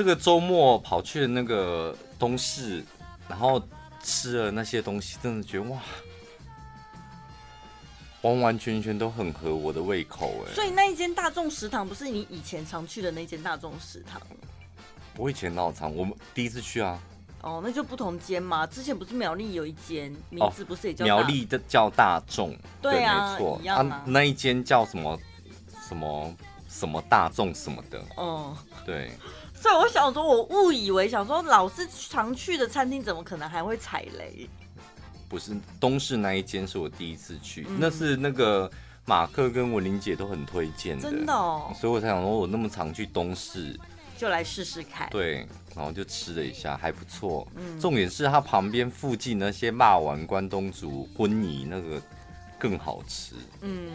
[0.00, 2.82] 这个周末跑去的那个东市，
[3.28, 3.62] 然后
[4.02, 5.78] 吃了那些东西，真的觉得哇，
[8.22, 10.54] 完完全全都很合我的胃口哎。
[10.54, 14.18] 所以那一间大众食堂不是你以前常去的那间大众食堂？
[15.18, 16.98] 我以前闹常，我们第一次去啊。
[17.42, 18.66] 哦，那就不同间嘛。
[18.66, 22.56] 之前不是苗栗有一间，名字不是也叫、哦、苗栗的叫大众？
[22.80, 24.02] 对啊，对没错啊。
[24.06, 25.20] 那一间叫什么
[25.86, 26.34] 什么
[26.70, 28.02] 什么大众什么的？
[28.16, 28.56] 哦，
[28.86, 29.10] 对。
[29.60, 34.48] 所以我想说，我误以为想说，老是常去的餐厅，怎么可能还会踩雷？
[35.28, 38.70] 不是，东市那一间是我第一次去，嗯、那是那个
[39.04, 41.70] 马克跟文玲姐都很推荐的，真的哦。
[41.78, 43.78] 所以我才想说，我那么常去东市，
[44.16, 45.10] 就来试试看。
[45.10, 45.46] 对，
[45.76, 47.46] 然后就吃了一下，还不错。
[47.54, 52.00] 嗯，重点是它旁边附近那些骂完关东煮、荤宜那个
[52.58, 53.34] 更好吃。
[53.60, 53.90] 嗯。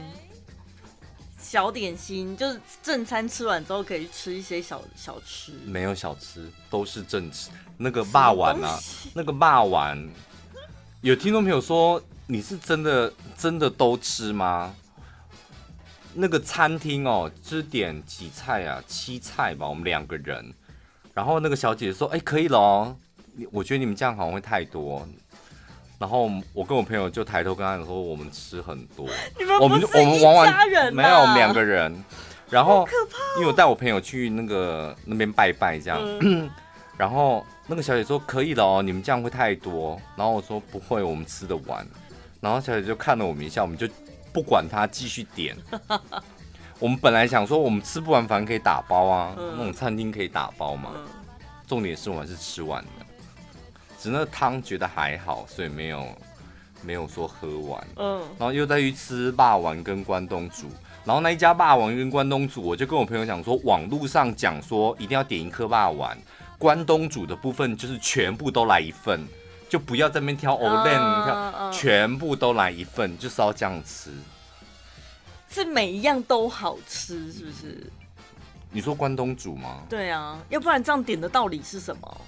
[1.48, 7.52] 小点心就是正餐吃完之后可以吃一些小小吃，没有小吃，都是正吃。
[7.78, 8.80] 那个霸丸啊，
[9.14, 10.10] 那个霸丸，
[11.02, 14.76] 有听众朋友说你是真的真的都吃吗？
[16.16, 20.52] 那个餐厅哦，就是点几菜啊，七菜吧，我们两个人。
[21.14, 22.98] 然后那个小姐姐说：“哎，可以了哦，
[23.52, 25.08] 我觉得你们这样好像会太多。”
[26.06, 29.08] 然后我跟我朋友就抬头跟他讲说，我们吃很多，
[29.60, 31.92] 我们我们玩完没有我们两个人，
[32.48, 32.88] 然后
[33.38, 36.48] 因为我带我朋友去那个那边拜拜这样，嗯、
[36.96, 41.84] 然后那个小姐说可以了哦，你们这样会太多，然后我说不会，我们吃得完，
[42.40, 43.88] 然后小姐就看了我们一下，我们就
[44.32, 45.58] 不管她继续点，
[46.78, 50.92] 我们本来想说我们吃不完反正可以打包啊，那种餐厅可以打包嘛，
[51.66, 53.05] 重点是我们是吃完的。
[54.06, 56.08] 只那汤觉得还好，所以没有
[56.84, 57.88] 没有说喝完。
[57.96, 60.68] 嗯，然后又再去吃霸王跟关东煮，
[61.04, 66.16] 然后那一家霸王跟关东煮，我就跟我朋友讲说，网络上讲说一定要点一颗霸王，
[66.60, 69.28] 关东煮的部分就是全部都来一份，
[69.68, 74.12] 就不要在那边挑欧 lenn，挑全部都来一份，就是要这样吃。
[75.50, 77.92] 是每一样都好吃，是不是？
[78.70, 79.82] 你说关东煮吗？
[79.90, 82.22] 对啊，要不然这样点的道理是什么？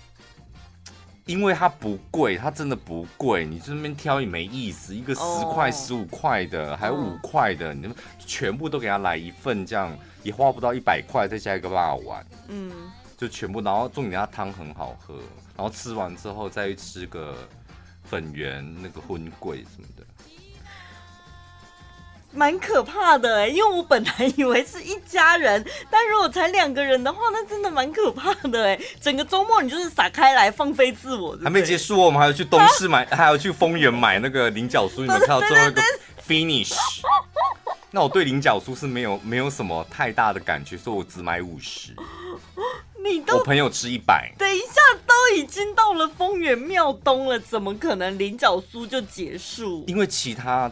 [1.27, 4.95] 因为它不贵，它真的不贵，你这边挑也没意思。
[4.95, 5.21] 一个十
[5.53, 12.71] 块、十五块的，还有五块的，你们全部都给他来一份，这样也花不到一百块，再加一个辣丸，嗯，
[13.17, 13.59] 就全部。
[13.61, 15.15] 然后重点，它汤很好喝，
[15.57, 17.35] 然后吃完之后再去吃个
[18.05, 20.03] 粉圆那个荤贵什么的。
[22.33, 28.79] 蛮可怕的哎，因为我本来以为是一家人，但如果才两个人的话，那真的蛮可怕的哎。
[29.01, 35.81] 整个周末你就是撒开来放飞自我对对，还没结束，我们还要去东市买， 还要去丰原买那个菱角酥，你们看到最后一个
[36.27, 36.75] finish。
[37.89, 41.95] 那我对菱角酥是没有没有什么太大的感觉，所以我只买五十。
[43.03, 44.31] 你都我朋友吃一百。
[44.37, 49.85] 等一下，都已经到了丰原庙东了，怎么可能菱角酥就结束？
[49.87, 50.69] 因为其他。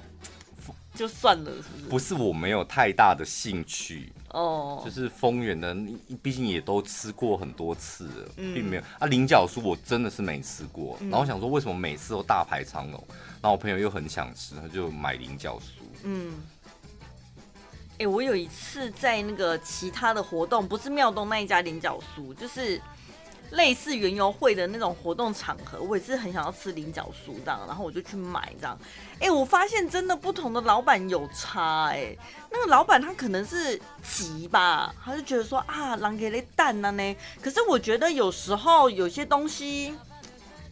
[0.96, 1.90] 就算了，是不是？
[1.90, 5.76] 不是我没有太大的兴趣哦，就是丰原的，
[6.24, 9.08] 毕竟也都吃过很多次了，并没有啊。
[9.08, 13.04] 菱角酥我真的是没吃过，然后我想说为什么每次都大排长龙，
[13.42, 15.84] 然后我朋友又很想吃，他就买菱角酥。
[16.04, 16.34] 嗯，
[18.00, 22.82] 哎，我有一次在那个其他的活动，不是庙东那一家菱角酥，就是。
[23.52, 28.78] 类似园游会的那种活动场合，我也是很想要吃菱角酥这样，然后我就去买这样。
[29.20, 32.16] 哎、我发现真的不同的老板有差哎、
[32.52, 37.16] 那个老板他可能是急吧，他就觉得说啊，狼给了蛋了呢。
[37.42, 39.96] 可是我觉得有时候有些东西。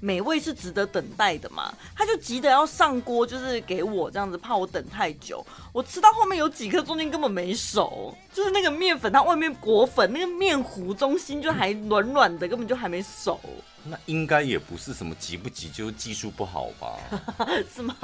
[0.03, 1.73] 美味是值得等待的嘛？
[1.95, 5.45] 他就急得要上锅，就是给我这样子，怕我等太久。
[5.71, 13.39] 我吃到后面有几颗中间根本没熟，就是那个面粉，它外面裹粉，那个面糊中心就还软软的，根本就还没熟。
[13.85, 16.99] 那应该也不是什么急不急，就是技术不好吧？
[17.73, 17.95] 是吗？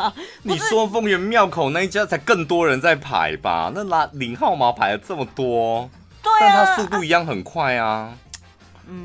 [0.41, 3.69] 你说丰原庙口那一家才更多人在排吧？
[3.75, 5.89] 那拿零号码排了这么多，
[6.23, 8.17] 对啊，但它速度一样很快啊。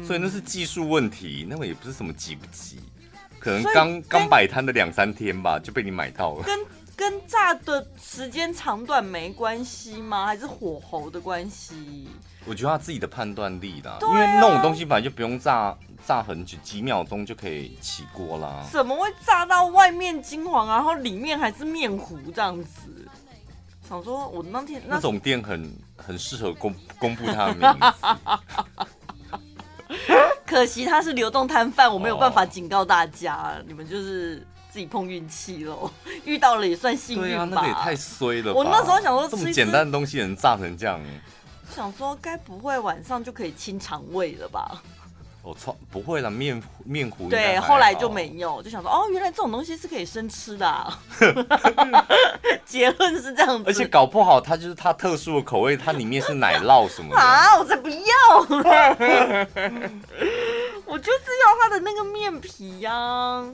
[0.05, 2.79] 所以那是技术问题，那个也不是什么急不急，
[3.39, 6.43] 可能刚刚摆摊的两三天吧，就被你买到了。
[6.45, 6.59] 跟
[6.97, 10.27] 跟炸的时间长短没关系吗？
[10.27, 12.09] 还是火候的关系？
[12.47, 15.77] 我觉得他自己的判断力啦，因为那种东西本来就不用炸
[16.07, 18.65] 炸很久，几秒钟就可以起锅啦。
[18.71, 23.09] 怎么会炸到外面金黄，然后里面还是面糊这样子？
[23.89, 28.87] 想说我那天那，那种店很很适合公公布他的名字。
[30.47, 35.91] 可惜他是流动摊贩，我没有办法警告大家，你们就是自己碰运气喽。
[36.25, 37.29] 遇到了也算幸运吧。
[37.29, 38.53] 对啊，那个也太衰了。
[38.53, 41.01] 我那时候想说，这么简单的东西能炸成这样，
[41.75, 44.83] 想说该不会晚上就可以清肠胃了吧？
[45.45, 47.29] 我操，不会了，面面糊。
[47.29, 50.99] 对，后来就没有，就想说哦，原来这种东西是可以生吃的啊。
[52.65, 53.65] 结论是这样子。
[53.67, 57.21] 而且搞不好它就是它特殊的口味，它里面是奶酪什么的。
[57.21, 57.97] 啊，我才不要！
[60.87, 63.47] 我就是要它的那个面皮呀、啊。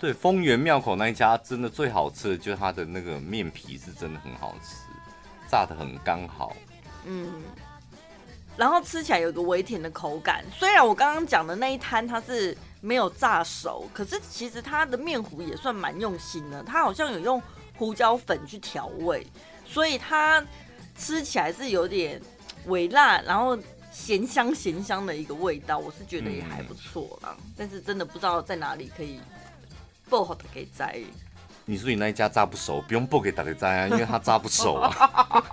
[0.00, 4.74] 对，丰原庙口那一家真的最好吃的就是它的那个面皮是真的很好吃，
[5.48, 6.52] 炸的很刚好。
[7.04, 7.44] 嗯。
[8.58, 17.40] 然后吃起来有个微甜的口感，虽然我刚刚讲的那一摊它是没有炸熟，可是其实它的面糊也算蛮用心的，它好像有用
[17.76, 19.24] 胡椒粉去调味，
[19.64, 20.44] 所以它
[20.96, 22.20] 吃起来是有点
[22.66, 23.56] 微辣，然后
[23.92, 27.36] 咸香咸香的一个味道，我是觉得也还不错啦。
[27.56, 29.20] 但是真的不知道在哪里可以
[30.10, 31.00] 爆好的给摘。
[31.70, 34.90] 你说你那一家炸不熟，不用报给大家炸啊，因为他炸不熟啊。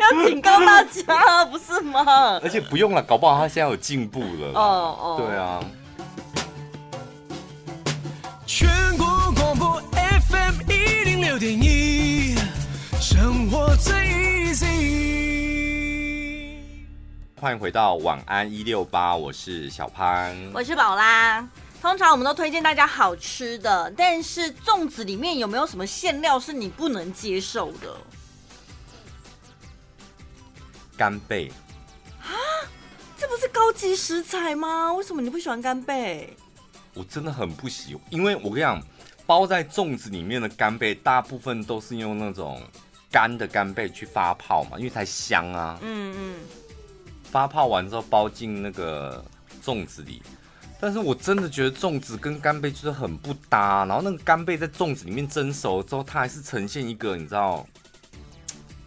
[0.00, 2.02] 要警告大家，不是吗？
[2.42, 4.48] 而且不用了，搞不好他现在有进步了。
[4.54, 5.62] 哦哦，对啊。
[8.44, 8.68] 全
[8.98, 12.34] 国广播 FM 一零六点一，
[13.00, 14.64] 生活最 easy。
[17.40, 21.46] 欢迎回到晚安一六八，我是小潘，我是宝拉。
[21.86, 27.96] 通常我们都推荐大家好吃的，但是粽子里面有没有什么馅料是你不能接受的？
[30.96, 31.48] 干贝
[32.20, 32.34] 啊，
[33.16, 34.92] 这不是高级食材吗？
[34.94, 36.36] 为什么你不喜欢干贝？
[36.92, 38.82] 我真的很不喜欢，因为我跟你讲，
[39.24, 42.60] 包在粽子里面的干贝大部分都是用那种
[43.12, 45.78] 干的干贝去发泡嘛，因为才香啊。
[45.82, 46.34] 嗯嗯。
[47.22, 49.24] 发泡完之后包进那个
[49.64, 50.20] 粽子里。
[50.78, 57.66] 但是我真的觉得粽子跟干贝就是很不搭，然后那个干贝在粽子里面蒸熟之后，它还是呈现一个你知道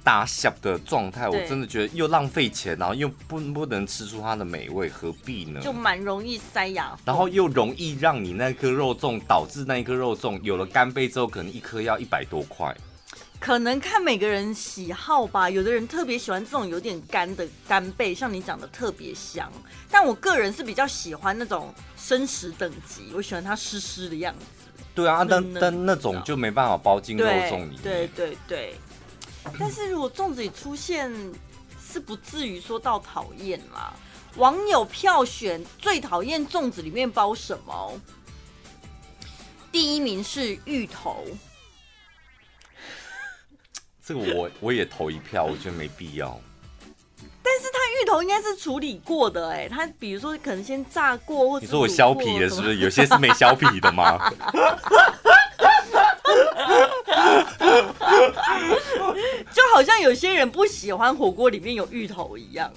[0.04, 5.60] 大小的状态，我真的觉得又浪费钱，然后又不不能吃出它的美味，何必呢？
[5.62, 12.76] 就蛮容易塞牙，然后又容易让你那颗肉粽导致那一颗肉粽有了干贝之后，可能一颗要一百多块。
[13.40, 19.52] 可能看每个人喜好吧，有的人特别喜欢这种有点干的干贝，像你讲的特别香。
[19.90, 24.46] 但我个人是比较喜欢那种生食等级，我喜欢它湿湿的样子。
[24.94, 27.82] 对啊，但但那种就没办法包进肉粽里面。
[27.82, 28.76] 对对对对。
[29.58, 31.10] 但是如果粽子里出现，
[31.82, 33.94] 是不至于说到讨厌啦。
[34.36, 38.00] 网友票选最讨厌粽子里面包什么？
[39.72, 41.26] 第一名是芋头。
[44.10, 46.36] 这个我我也投一票，我觉得没必要。
[47.44, 52.78] 但是它芋头应该是处理过的哎，它比如说可能先炸过，或者你说我削皮了是不是？
[52.78, 54.18] 有些是没削皮的吗？
[59.54, 62.74] 就好像有些人不喜欢火锅里面有芋头一样。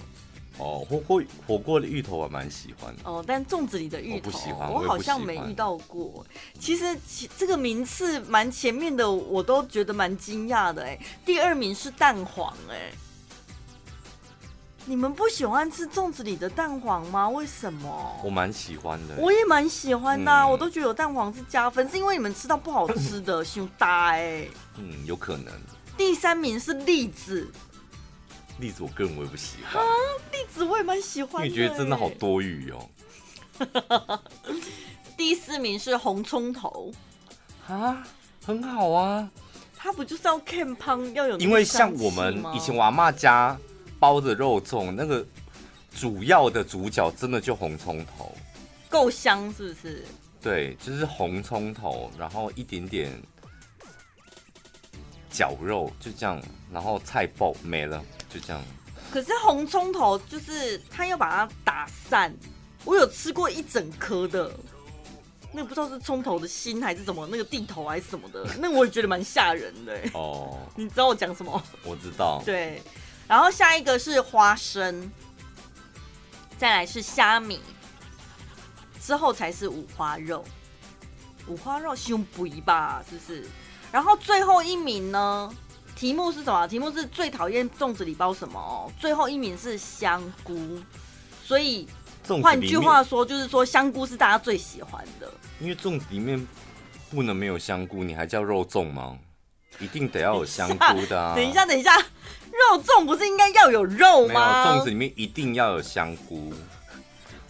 [0.58, 6.25] 哦，火锅火锅的芋头我蛮喜欢的哦，但粽子里的芋头我不喜欢，我好像没遇到过。
[6.60, 10.99] 其实其这个名次蛮前面的，我都觉得蛮惊讶的哎。
[11.25, 12.93] 第二名是蛋黄哎，
[14.84, 17.28] 你们不喜欢吃粽子里的蛋黄吗？
[17.31, 18.20] 为什么？
[18.22, 24.46] 我蛮喜欢的，我也蛮喜欢的，啊，嗯，我都觉得有蛋黄是加分，是因为你们吃到不好吃的胸大哎。
[24.76, 25.46] 嗯，有可能。
[25.96, 27.50] 第三名是栗子。
[28.62, 29.82] 栗子我个人我也不喜欢，
[30.31, 32.88] 栗子我也蛮喜欢的，你觉得真的好多余哦。
[35.19, 36.92] 第四名是红葱头
[37.66, 38.07] 啊，
[38.47, 39.28] 很好啊，
[39.76, 41.37] 它不就是要看胖要有？
[41.38, 43.59] 因为像我们以前我阿嬷家
[43.99, 45.26] 包的肉粽，那个
[45.92, 48.33] 主要的主角真的就红葱头，
[48.88, 50.04] 够香是不是？
[50.40, 53.11] 对，就是红葱头，然后一点点
[55.28, 56.40] 绞肉，就这样，
[56.73, 58.00] 然后菜爆没了。
[58.33, 58.62] 就这样，
[59.12, 62.35] 可是红葱头就是他要把它打散。
[62.85, 64.51] 我有吃过一整颗的，
[65.53, 69.97] 那个不知道是葱头的心还是什么，那个地头还是什么的，那个我也觉得蛮吓人的。
[70.15, 71.62] 哦，你知道我讲什么？
[71.85, 72.43] 我知道。
[72.45, 72.83] 对，
[73.29, 75.12] 然后下一个是花生，
[76.59, 77.61] 再来是虾米，
[79.01, 80.45] 之后才是五花肉。
[81.47, 83.47] 五花肉胸不一吧，是不是？
[83.93, 85.55] 然后最后一名呢？
[86.02, 86.66] 题目是什么？
[86.66, 88.90] 题目是最讨厌粽子里包什么哦？
[88.99, 90.76] 最后一名是香菇，
[91.44, 91.87] 所以
[92.42, 95.32] 换句话说，就是说香菇是大家最喜欢的。
[95.61, 96.44] 因为粽子里面
[97.09, 99.16] 不能没有香菇，你还叫肉粽吗？
[99.78, 101.37] 一定得要有香菇的啊！
[101.37, 104.66] 等一下，等一下，肉粽不是应该要有肉吗？
[104.66, 106.52] 粽子里面一定要有香菇，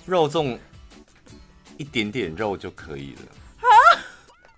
[0.04, 0.58] 肉粽
[1.78, 3.22] 一点点肉就可以了。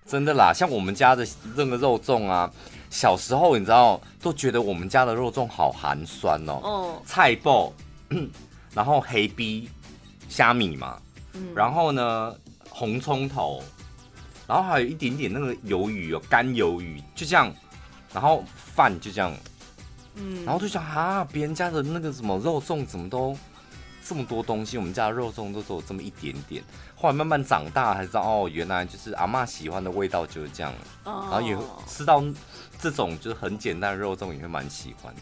[0.05, 1.25] 真的啦，像我们家的
[1.55, 2.51] 那个肉粽啊。
[2.95, 7.01] 小时候你知道都觉得我们家的肉粽好寒酸哦，哦。
[7.05, 7.69] 菜脯，
[8.73, 9.69] 然后黑逼，
[10.29, 10.97] 虾米嘛，
[11.33, 12.33] 嗯、然后呢
[12.69, 13.61] 红葱头，
[14.47, 17.53] 然后还有一点点那个鱿鱼哦，干鱿鱼，就这样，
[18.13, 19.33] 然后饭就这样，
[20.15, 23.37] 嗯，然后就想啊，别人家的那个什么肉粽怎么都
[24.07, 26.63] 这么多东西，我们家的肉粽都只有这么一点点。
[26.95, 30.71] 后来慢慢长大才知道，哦，原来就是阿妈喜欢的味道就是这样，
[31.03, 31.57] 哦、然后也
[31.87, 32.23] 吃到
[32.79, 35.21] 这种就是很简单的肉粽，也会蛮喜欢的。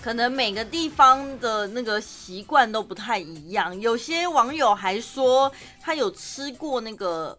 [0.00, 7.36] 可能每个地方的那个习惯都不太一样，有些网友还说他有吃过那个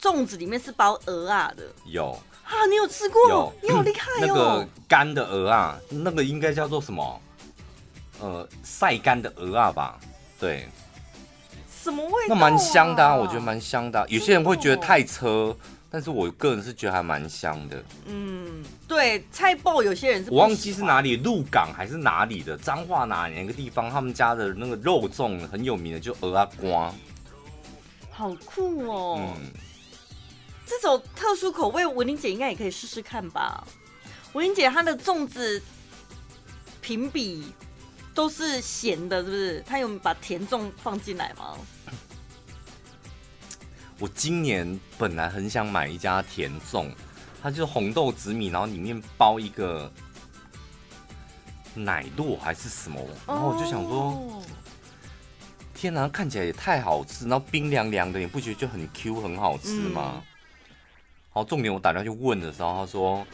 [0.00, 2.10] 粽子里面是包鹅啊的，有
[2.44, 3.20] 啊，你有吃过？
[3.30, 4.18] 有，你好厉害哦！
[4.20, 7.20] 那个干的鹅啊，那个应该叫做什么？
[8.20, 9.98] 呃，晒干的鹅啊吧？
[10.44, 10.68] 对，
[11.82, 12.26] 什么味道啊？
[12.28, 14.06] 那蛮香的啊，我觉得蛮香的啊。
[14.08, 15.56] 有些人会觉得太车。
[15.90, 17.80] 但是我个人是觉得还蛮香的。
[18.06, 26.92] 嗯，对，菜爆有些人是我忘记是哪里，鹿港还是哪里的彰化哪哪个地方，他们家的那个肉粽很有名的，就蚵仔瓜，
[28.10, 29.20] 好酷哦。
[29.20, 29.52] 嗯，
[30.66, 33.64] 这种特殊口味，文玲姐应该也可以试试看吧。
[34.32, 35.62] 文玲姐她的粽子
[36.80, 37.44] 评比
[38.14, 39.60] 都是咸的，是不是？
[39.66, 41.56] 他有把甜粽放进来吗？
[43.98, 46.90] 我今年本来很想买一家甜粽，
[47.42, 49.90] 它就是红豆紫米，然后里面包一个
[51.74, 54.42] 奶酪还是什么，然后我就想说，oh.
[55.74, 60.22] 天哪，看起来也太好吃，然后冰凉凉的，你不觉得就很 Q 很好吃吗？
[61.30, 63.26] 好、嗯，重点我打电话去问的时候，他说，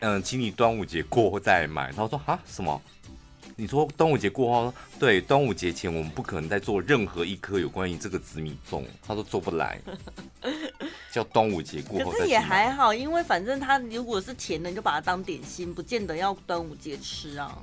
[0.00, 1.92] 嗯，请你端午节过后再买。
[1.92, 2.80] 他说啊，什么？
[3.60, 9.78] 你说端午节过后，对，端午节前我们不可能再做任何一颗有关于这个紫米粽，他都做不来，
[11.12, 12.10] 叫端午节过后。
[12.10, 17.58] 可是也还好，因为反正他如果是甜的，你就把它当点心，不见得要端午节吃啊。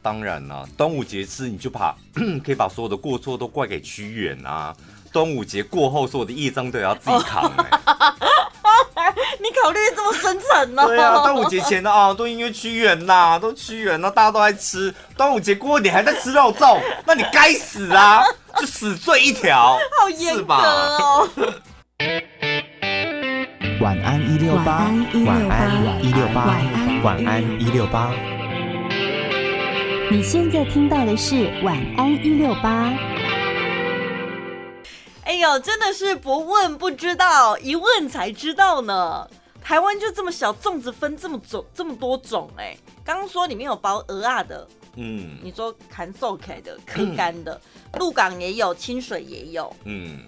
[0.00, 1.98] 当然啦、啊，端午节吃你就把
[2.44, 4.76] 可以把所有的过错都怪给屈原啊。
[5.12, 7.70] 端午节过后，所有的业障都要自己扛、欸。
[9.60, 10.86] 你考虑这么深层呢？
[10.86, 14.94] 对啊，端午节前的啊， 都因为屈原呐，都屈原，那大家都在吃。
[15.16, 18.24] 端午节过后，你还在吃肉粽， 那你该死啊，
[18.56, 21.28] 就死罪一条，好严格哦。
[23.82, 24.90] 晚安一六八，
[25.26, 26.56] 晚安一六八，
[27.02, 28.10] 晚安一六八。
[30.10, 32.92] 你现在听到的是晚安一六八。
[35.24, 39.28] 哎呦，真的是不问不知道，一问才知道呢。
[39.70, 42.76] 台湾就这么小，粽子分这么种这么多种哎。
[43.04, 47.60] 刚刚说里面有包鹅啊的，嗯，你说砍瘦开的、可干的，
[47.96, 50.24] 鹿港也有，清水也有，嗯，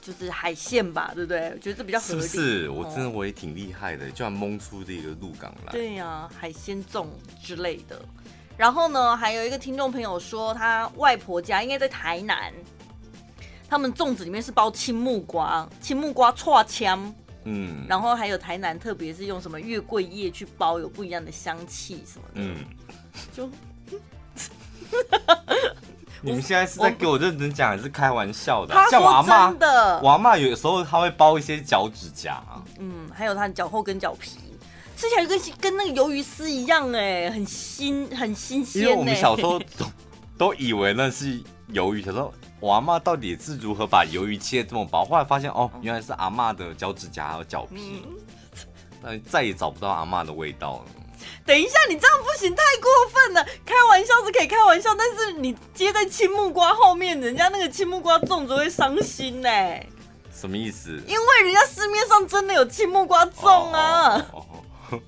[0.00, 1.50] 就是海鲜吧，对不对？
[1.54, 2.20] 我觉得这比较合理。
[2.20, 2.70] 是不是？
[2.70, 5.72] 我真的我也挺厉害的，居然蒙出这个鹿港来。
[5.72, 7.08] 对呀、啊，海鲜粽
[7.42, 8.00] 之类的。
[8.56, 12.54] 然后呢，还有一个听众朋友说，他外婆家应该在台南。
[13.68, 17.12] 他们粽子里面是包青木瓜，青木瓜串枪，
[17.44, 22.56] 嗯，然后还有台南，特别是用什么月桂叶去包，有不一样的香气什么的，嗯，
[23.34, 23.50] 就，
[26.22, 28.74] 你们现在是在给我认真讲，还是开玩笑的？
[28.90, 32.42] 像我阿妈的，我阿妈有时候她会包一些脚趾甲，
[32.78, 34.38] 嗯，还有他的脚后跟脚皮，
[34.96, 38.82] 吃起来跟跟那个鱿鱼丝一样，哎，很新，很新鲜。
[38.82, 39.86] 因为我们小时候都
[40.38, 42.32] 都以为那是鱿鱼，小时候。
[42.64, 45.04] 我阿妈到底是如何把鱿鱼切这么薄？
[45.04, 48.06] 后来发现哦，原来是阿妈的脚趾甲还有脚皮，
[49.02, 50.84] 那再也找不到阿妈的味道了。
[51.44, 53.46] 等一下，你这样不行，太过分了。
[53.66, 59.50] 开玩笑是可以开玩笑，但是你接在青木瓜后面，人家那个青木瓜粽子会伤心呢。
[60.32, 60.98] 什么意思？
[61.06, 64.46] 因为人家市面上真的有青木瓜粽啊，哦
[64.90, 65.00] 哦、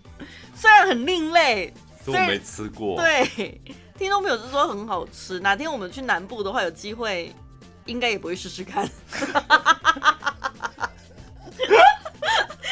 [0.55, 1.73] 虽然很另类，
[2.05, 2.97] 我没吃过。
[2.97, 3.59] 对，
[3.97, 5.41] 听众朋友是说很好吃。
[5.41, 7.35] 哪天我们去南部的话，有机会。
[7.87, 8.83] 应该也不会试试看，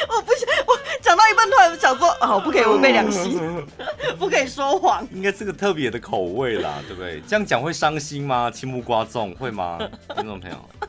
[0.09, 3.41] 我不想，我讲到一半突然想说，哦，不可以违背良心，
[4.19, 5.07] 不可以说谎。
[5.13, 7.21] 应该是个特别的口味啦，对不对？
[7.27, 8.51] 这样讲会伤心吗？
[8.51, 9.79] 青木瓜粽会吗？
[10.17, 10.57] 听众朋友，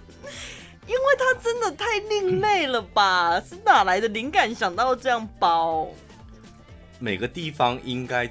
[0.88, 3.40] 因为它真的太另类了吧？
[3.40, 5.88] 是哪来的灵感想到这样包？
[7.00, 8.30] 每个地方应该。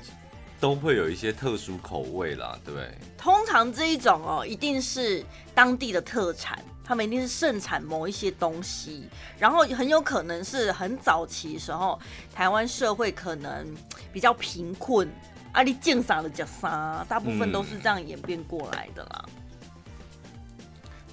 [0.64, 2.90] 都会有一些特殊口味啦，对不对？
[3.18, 5.22] 通常这一种哦，一定是
[5.54, 9.06] 当地的特产，他们一定是盛产某一些东西，
[9.38, 12.00] 然后很有可能是很早期的时候，
[12.34, 13.66] 台湾社会可能
[14.10, 15.06] 比较贫困，
[15.52, 19.26] 阿里建啥的叫啥，大部分都是这样演变过来的啦。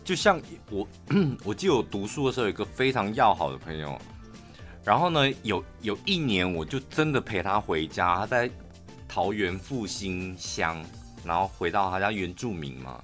[0.02, 0.88] 就像我，
[1.44, 4.00] 我记得我读书的时候，有一个非常要好的朋友，
[4.86, 8.50] 然后呢，有有一年，我就真的陪他回家，他在。
[9.14, 10.82] 桃园复兴乡，
[11.26, 13.04] 然后回到他家原住民嘛，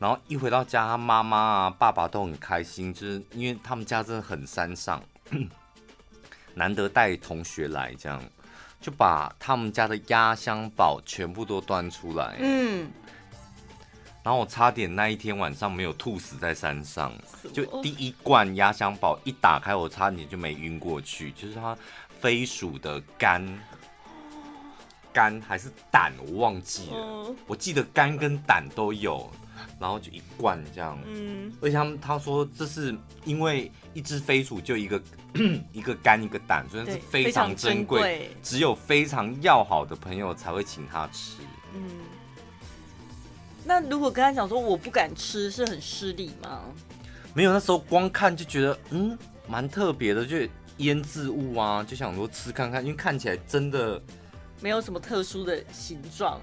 [0.00, 5.00] 然后一回到家，他妈妈啊、爸爸都很开心，就是因为他们家真的很山上，
[6.54, 8.20] 难得带同学来，这样
[8.80, 12.36] 就把他们家的压箱宝全部都端出来。
[12.40, 12.90] 嗯。
[14.24, 17.12] 然后我差点那一天晚上没有吐死在山上，
[17.54, 21.30] 就第一罐压箱宝一打开，我差点就没晕过去。
[21.30, 21.78] 就是它
[22.20, 23.46] 飞鼠的肝，
[25.18, 27.34] 肝还是胆，我忘记了。
[27.48, 29.28] 我记得肝跟胆都有，
[29.80, 30.96] 然后就一罐这样。
[31.04, 35.02] 嗯，而且他们他说这是因为一只飞鼠就一个
[35.72, 41.38] 一个肝一个胆，所以是非常珍贵，只有非常要好的朋友才会请他吃。
[41.74, 41.82] 嗯。
[43.64, 46.62] 那如果跟他讲说我不敢吃，是很失礼吗？
[47.34, 50.36] 没有，那时候光看就觉得嗯，蛮特别的，就
[50.76, 54.00] 腌制物啊，就想说吃看看，因为看起来真的
[54.60, 56.40] 没有什么特殊的形状。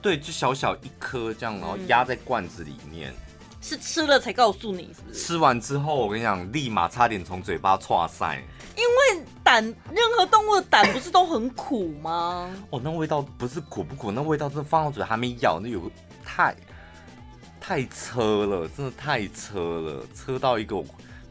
[0.00, 3.12] 对，就小小一颗这样，然后压在罐子里面。
[3.12, 3.16] 嗯、
[3.60, 5.18] 是吃了才告诉你，是不是？
[5.18, 8.42] 吃完之后，我跟你讲，立马差点从嘴巴剉赛。
[8.76, 12.50] 因为胆，任何动物的胆不是都很苦吗？
[12.70, 15.90] 哦，那味道不是苦不苦，那味道真的放到嘴还没咬，那有个。
[16.24, 16.56] 太
[17.60, 20.82] 太车了，真的太车了，车到一个，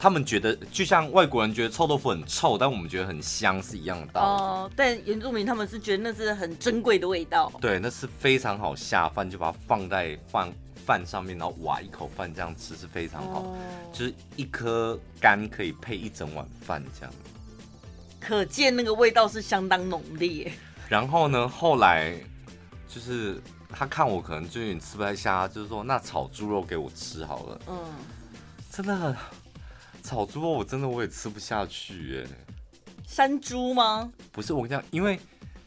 [0.02, 4.42] 他们觉得就像外国人觉得臭豆腐很臭，但我们觉得很香是一样的道理。
[4.42, 7.52] 哦，但原住民他们是觉得那是很珍贵的味道。
[7.62, 10.52] 对，那是非常好下饭，就把它放在饭
[10.84, 13.58] 饭上面，然后挖一口饭这样吃是非常好，哦、
[13.94, 17.14] 就是一颗肝可以配一整碗饭这样。
[18.20, 20.52] 可见那个味道是相当浓烈。
[20.90, 22.16] 然后呢，后来
[22.88, 23.40] 就是。
[23.74, 27.62] 他看我可能最近吃不太下，就是说那炒猪肉给我吃好了。
[27.70, 27.78] 嗯，
[28.70, 29.16] 真的很，
[30.12, 32.28] 炒猪肉我真的我也吃不下去耶。
[33.08, 34.12] 山猪吗？
[34.34, 35.18] 不是，我跟你讲，因为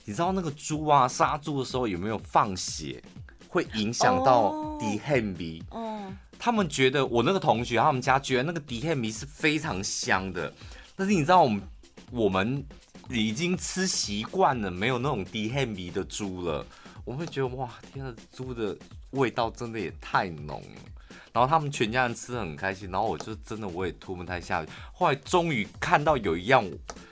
[0.05, 3.03] 你知道那个猪啊，杀猪的时候有没有放血，
[3.49, 5.63] 会影响到猪血味。
[5.71, 6.13] 哦。
[6.39, 10.53] 他们觉得我那个同学他们家觉得那个猪血味是非常香的，
[10.95, 11.63] 但是你知道我们
[12.11, 12.63] 我们
[13.09, 16.67] 已经吃习惯了没有那种猪血味的猪了。
[17.07, 18.77] 我们会觉得哇，天啊，猪的
[19.13, 20.94] 味道真的也太浓了。
[21.33, 24.71] 然后他们全家人吃的很开心，然后我就真的我也吞不太下去。
[24.93, 26.65] 后来终于看到有一样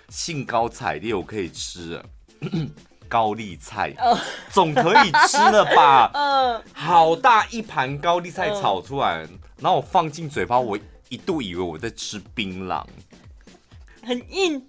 [0.09, 2.05] 兴高采烈我可以吃了，
[3.09, 3.95] 高丽菜，
[4.51, 6.11] 总可以吃了吧？
[6.15, 9.27] 嗯，好大一盘高丽菜炒出来，
[9.59, 12.85] 然后我放进嘴巴，我一度以为我在吃槟榔，
[14.03, 14.65] 很硬。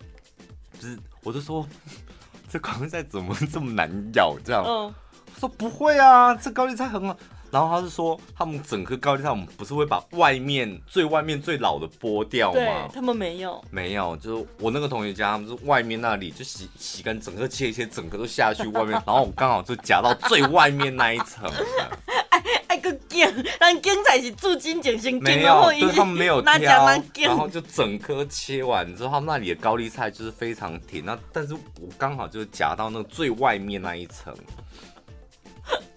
[0.80, 1.66] 就是，我就说
[2.50, 4.36] 这高丽菜怎么这么难咬？
[4.44, 4.94] 这样。
[5.40, 7.18] 说不会啊，这高丽菜很好。
[7.54, 12.56] 然后他是说，他们整颗高丽菜，我们不是会把外面最外面最老的剥掉吗？
[12.56, 21.48] 对，他们没有，没有，就是我那个同学家，他们是外面那里就洗洗干，整个切一切，整个都下去外面， 然后我刚好就夹到最外面那一层。
[22.30, 26.88] 哎哎个根，但根才是驻京简讯，没有，对他们没有挑，
[27.22, 31.06] 然后就整颗切完之后，他们那里的高丽菜就是非常甜。
[31.06, 34.36] 那但是我刚好就夹到那个最外面那一层。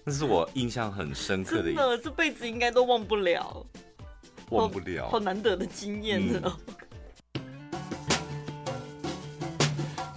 [0.09, 3.65] 那是我印象很深刻的一，真的，这辈子应该都忘不了，
[4.51, 6.57] 忘不了，好，好难得的经验哦。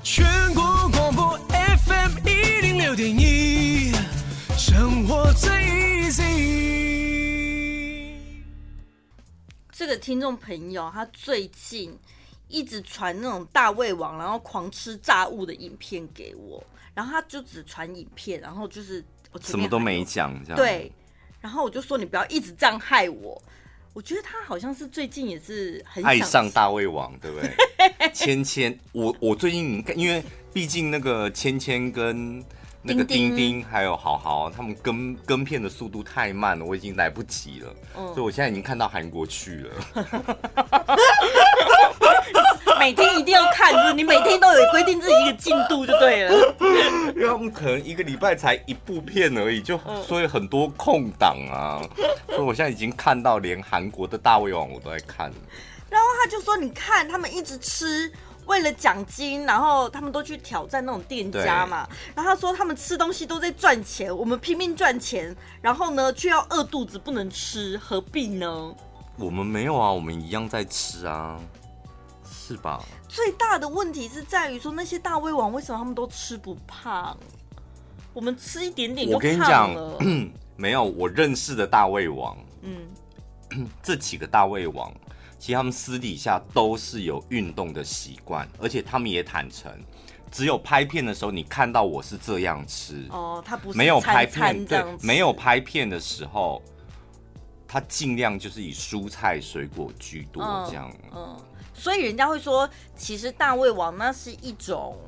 [0.05, 0.25] 全
[0.55, 3.91] 国广播 FM 一零六点一，
[4.57, 6.23] 生活最 easy。
[9.73, 11.99] 这个听众朋友，他最近
[12.47, 19.05] 一直传那种大胃王，然后狂吃炸物的影片给我，然后他就只传影片，然后就是。
[19.43, 20.91] 什么都没讲，这样对，
[21.41, 23.41] 然后我就说你不要一直这样害我。
[23.93, 27.51] 我觉得他好像是最近也是很爱上大胃王，对不对？
[28.15, 32.43] 芊芊，我我最近因为毕竟那个芊芊跟
[32.83, 39.75] 那个丁丁还有豪豪他们跟跟片的速度太慢了，我已经来不及了，嗯、所以我现在已经看到韩国去了。
[42.79, 46.55] 每天一定要看，就是你每天都有规定自己一个进度就对了。
[47.15, 51.81] 因为他们可能一个礼拜才一部片而已，就所以很多空档啊。
[52.29, 55.31] 所以我现在已经看到连韩国的大胃王我都在看。
[55.91, 58.11] 然后他就说：“你看他们一直吃，
[58.47, 61.87] 为了奖金，然后他们都去挑战那种店家嘛。
[62.15, 68.73] 然后他说他们吃东西都在赚钱，我们拼命赚钱，然后呢却要饿肚子不能吃，何必呢？”
[69.19, 71.37] 我们没有啊，我们一样在吃啊。
[72.51, 72.85] 是吧？
[73.09, 77.17] 最大的问题是在于说，那些大胃王为什么他们都吃不胖？
[78.13, 79.95] 我们吃一点点就胖了。
[79.95, 84.93] 我跟你讲， 没有我认识的大胃王，嗯， 这几个大胃王，
[85.39, 89.73] 其实他们私底下都是有运动的习惯，而且他们也坦诚，
[90.29, 93.07] 只有拍片的时候你看到我是这样吃。
[93.11, 96.61] 哦，他不是没有拍片，对，没有拍片的时候。
[97.73, 100.93] 他尽量就是以蔬菜水果居多这样。
[101.15, 101.41] 嗯，嗯，
[101.81, 104.99] 所以人家会说，其实大胃王那是一种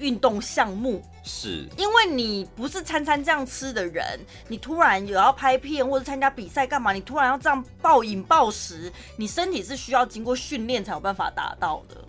[0.00, 12.04] 运动项目，是因为你不是餐餐这样吃的人，你突然有要拍片或者参加比赛干嘛，你突然要这样暴饮暴食，你身体是需要经过训练才有办法达到的。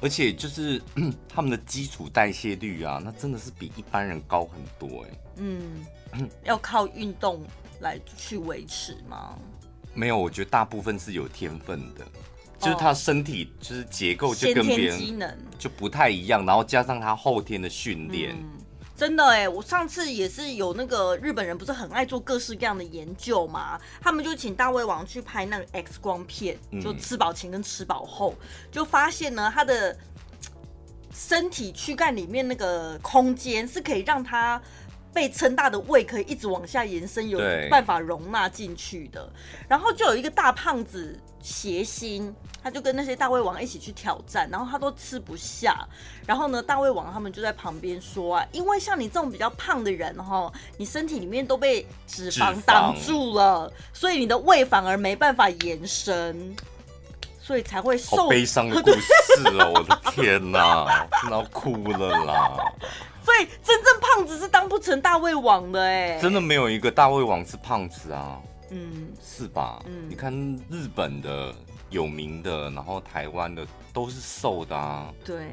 [0.00, 0.80] 而且就是
[1.28, 5.10] 他们的基础代谢率啊，那真的是比一般人高很多哎。
[5.36, 5.84] 嗯，
[6.44, 7.44] 要靠运动
[7.80, 9.36] 来去维持吗？
[9.92, 12.06] 没有，我觉得大部分是有天分的，
[12.60, 18.30] 就是他身体就是结构就跟别人机能就不太一样，然后加上他后天的训练。
[18.32, 18.60] 嗯
[19.00, 23.80] 真的哎，我上次也是有那个日本人，不是很爱做各式各样的研究嘛？
[23.98, 28.34] 他们就请大胃王去拍那个 X 光片，就吃饱前跟吃饱后，
[28.70, 29.96] 就发现呢，他的
[31.14, 34.60] 身体躯干里面那个空间是可以让他
[35.14, 39.32] 被撑大的胃可以一直往下延伸，有办法容纳进去的。
[39.66, 42.34] 然后就有一个大胖子谐星。
[42.62, 45.88] 他就跟那些大胃王一起去挑战，然后他都吃不下。
[46.26, 56.54] 然后呢，大胃王他们就在旁边说啊，因为像你这种比较胖的人哈，你身体里面都被脂肪挡住了，所以你的胃反而没办法延伸，
[57.40, 58.28] 所以才会受。
[58.28, 59.12] 悲伤的故事
[59.58, 62.58] 哦，我的天哪， 真的要哭了啦！
[63.24, 68.38] 所以真正胖子是当不成大胃王的哎，真的没有一个大胃王是胖子啊，
[68.70, 69.82] 嗯，是吧？
[69.86, 70.32] 嗯，你看
[70.70, 71.54] 日本的。
[71.90, 75.12] 有名的，然后台湾的都是瘦的啊。
[75.24, 75.52] 对，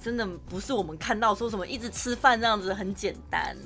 [0.00, 3.56] 真的不是我们看到说什么一直吃饭这样子很简单。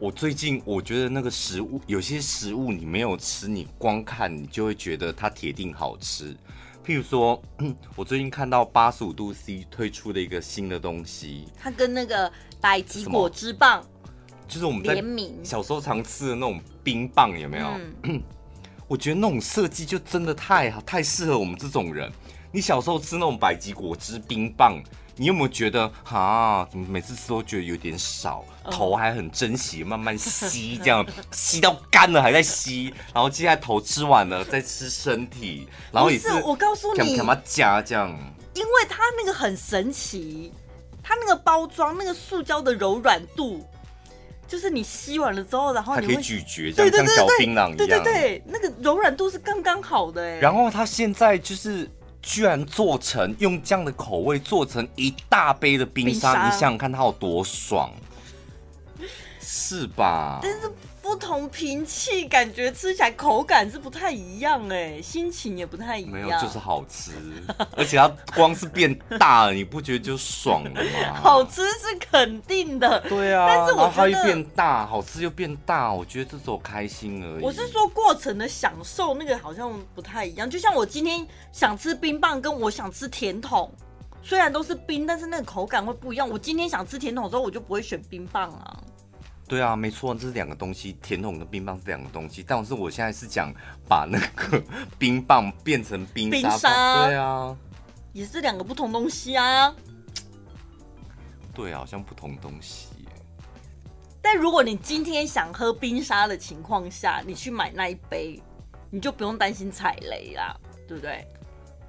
[0.00, 6.36] 我最近我觉得那个食物，有些食物你没有吃，你光看你就会觉得它铁定好吃。
[6.84, 7.40] 譬如说，
[7.94, 13.86] 我最近看到八十五度 C 推出的一个新的东西，它跟那个百吉果汁棒，
[14.50, 15.00] 就是我们在
[15.44, 17.68] 小时候常吃的那种冰棒，有没有？
[18.02, 18.20] 嗯
[18.88, 22.10] 我觉得那种设计就真的太好，太适合我们这种人。
[22.50, 24.82] 你小时候吃那种百吉果汁冰棒，
[25.14, 26.66] 你有没有觉得啊？
[26.68, 28.44] 怎么每次吃都觉得有点少？
[28.68, 38.10] 头还很珍惜，慢慢吸，这样 吸到干了还在吸，然后接下来头吃完了再吃身体，然后也是，是我告诉你，干嘛加这样？
[38.54, 40.52] 因为它那个很神奇，
[41.00, 43.64] 它那个包装那个塑胶的柔软度。
[44.50, 47.76] 就是你吸完了之后，然后你可以咀嚼，这样像嚼槟榔一样。
[47.76, 50.38] 对对对，那个柔软度是刚刚好的哎。
[50.40, 51.88] 然后它现在就是
[52.20, 57.92] 居然做成用这样的口味做成一大杯的冰沙，冰沙你想想看它有多爽，
[59.40, 60.40] 是吧？
[60.42, 60.70] 但是。
[61.10, 66.12] 不同瓶器，感觉吃起来口感是不太一样哎，心情也不太一样。
[66.12, 67.10] 没有，就是好吃，
[67.76, 71.14] 而且它光是变大了，你不觉得就爽了吗？
[71.20, 73.48] 好吃是肯定的，对啊。
[73.48, 77.42] 但是我觉得它又变大，好吃又变大，我觉得这是我开心而已。
[77.42, 80.48] 我是说过程的享受，那个好像不太一样。
[80.48, 83.68] 就像我今天想吃冰棒，跟我想吃甜筒，
[84.22, 86.30] 虽然都是冰，但是那个口感会不一样。
[86.30, 88.78] 我今天想吃甜筒的时候，我就不会选冰棒啊。
[89.50, 92.40] 对啊，没错，这是两个东西，甜筒跟冰棒是两个东西。
[92.46, 93.52] 但是我现在是讲
[93.88, 94.62] 把那个
[94.96, 97.56] 冰棒变成冰沙，冰沙，对啊，
[98.12, 99.74] 也是两个不同东西啊。
[101.52, 102.90] 对啊，好像不同东西。
[104.22, 108.40] 但如果你今天想喝冰沙的情况下，你去买那一杯，
[108.88, 111.26] 你就不用担心踩雷啦，对不对？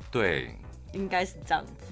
[0.10, 0.56] 对，
[0.93, 1.86] 应该是这样子。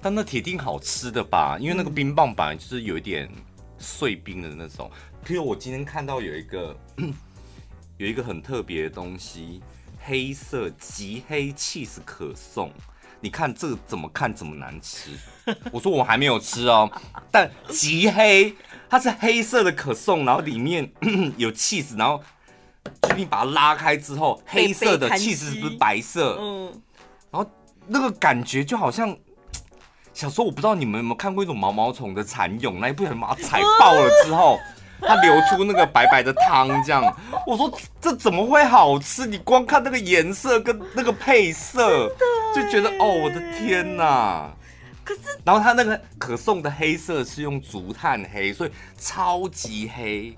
[0.00, 1.58] 但那铁定好吃的吧？
[1.58, 3.28] 因为那个冰棒本来就是有一点
[3.76, 4.88] 碎冰的那种。
[5.26, 6.76] 譬如我今天看到有一个
[7.98, 9.60] 有一个很特别的东西，
[9.98, 12.70] 黑色极黑 cheese 可颂，
[13.20, 15.10] 你看这个怎么看怎么难吃。
[15.72, 16.88] 我说我还没有吃哦，
[17.32, 18.54] 但极黑，
[18.88, 20.88] 它是黑色的可颂，然后里面
[21.36, 22.22] 有 cheese，然后
[23.02, 26.38] 就你把它拉开之后，黑色的 cheese 是不是白色？
[26.40, 26.82] 嗯，
[27.32, 27.50] 然后
[27.88, 29.16] 那个感觉就好像。
[30.14, 34.58] 小时候我不知道你们有没有看过一种毛毛虫的蚕蛹，那一不小心把它踩爆了之后，
[35.00, 37.02] 它流出那个白白的汤，这样。
[37.46, 39.26] 我说这怎么会好吃？
[39.26, 42.08] 你光看那个颜色跟那个配色，
[42.54, 44.50] 就觉得哦，我的天哪！
[45.04, 50.34] 可是，然后它那个可颂的黑色是用竹炭黑，所以超级黑。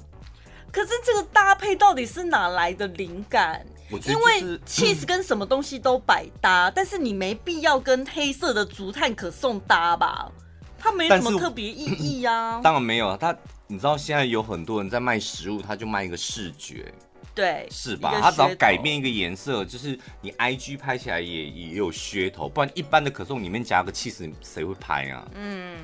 [0.71, 3.65] 可是这个搭配到底是哪来的灵感？
[3.91, 10.31] 就是、因为 cheese 跟什么东西都百搭，嗯，但是你没必要跟黑色的竹炭可颂搭吧？
[10.79, 12.61] 它没什么特别意义呀，啊。
[12.63, 13.35] 当然没有啊，它
[13.69, 16.93] 你知道现在有很多人在卖食物，他就卖一个视觉，
[17.35, 18.19] 对，是吧？
[18.21, 25.29] 他只要改变一个颜色，就是你 IG 拍起来也也有噱头，不然一般的可颂里面夹个 cheese，谁会拍啊？
[25.35, 25.77] 嗯。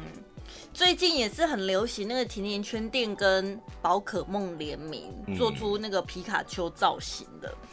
[0.72, 7.48] 最近也是很流行那个甜甜圈店跟宝可梦联名，做出那个皮卡丘造型的。
[7.48, 7.68] 嗯、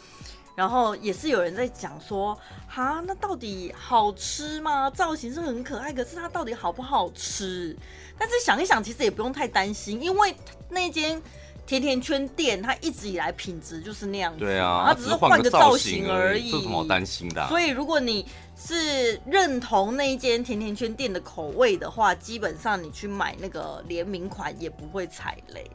[0.55, 4.87] 然后也是有人在讲说，哈，那到底好吃吗？
[4.89, 7.75] 造型是很可爱，可是它到底好不好吃？
[8.21, 10.35] 但是想一想，其实也不用太担心，因为
[10.69, 11.19] 那间
[11.65, 17.49] 甜甜圈店它一直以来品质就是那样子，对啊，它只是换个造型而已，这有什么好担心的啊？
[17.49, 25.65] 所以如果你是认同那一间甜甜圈店的口味的话，基本上你去买那个联名款也不会踩雷，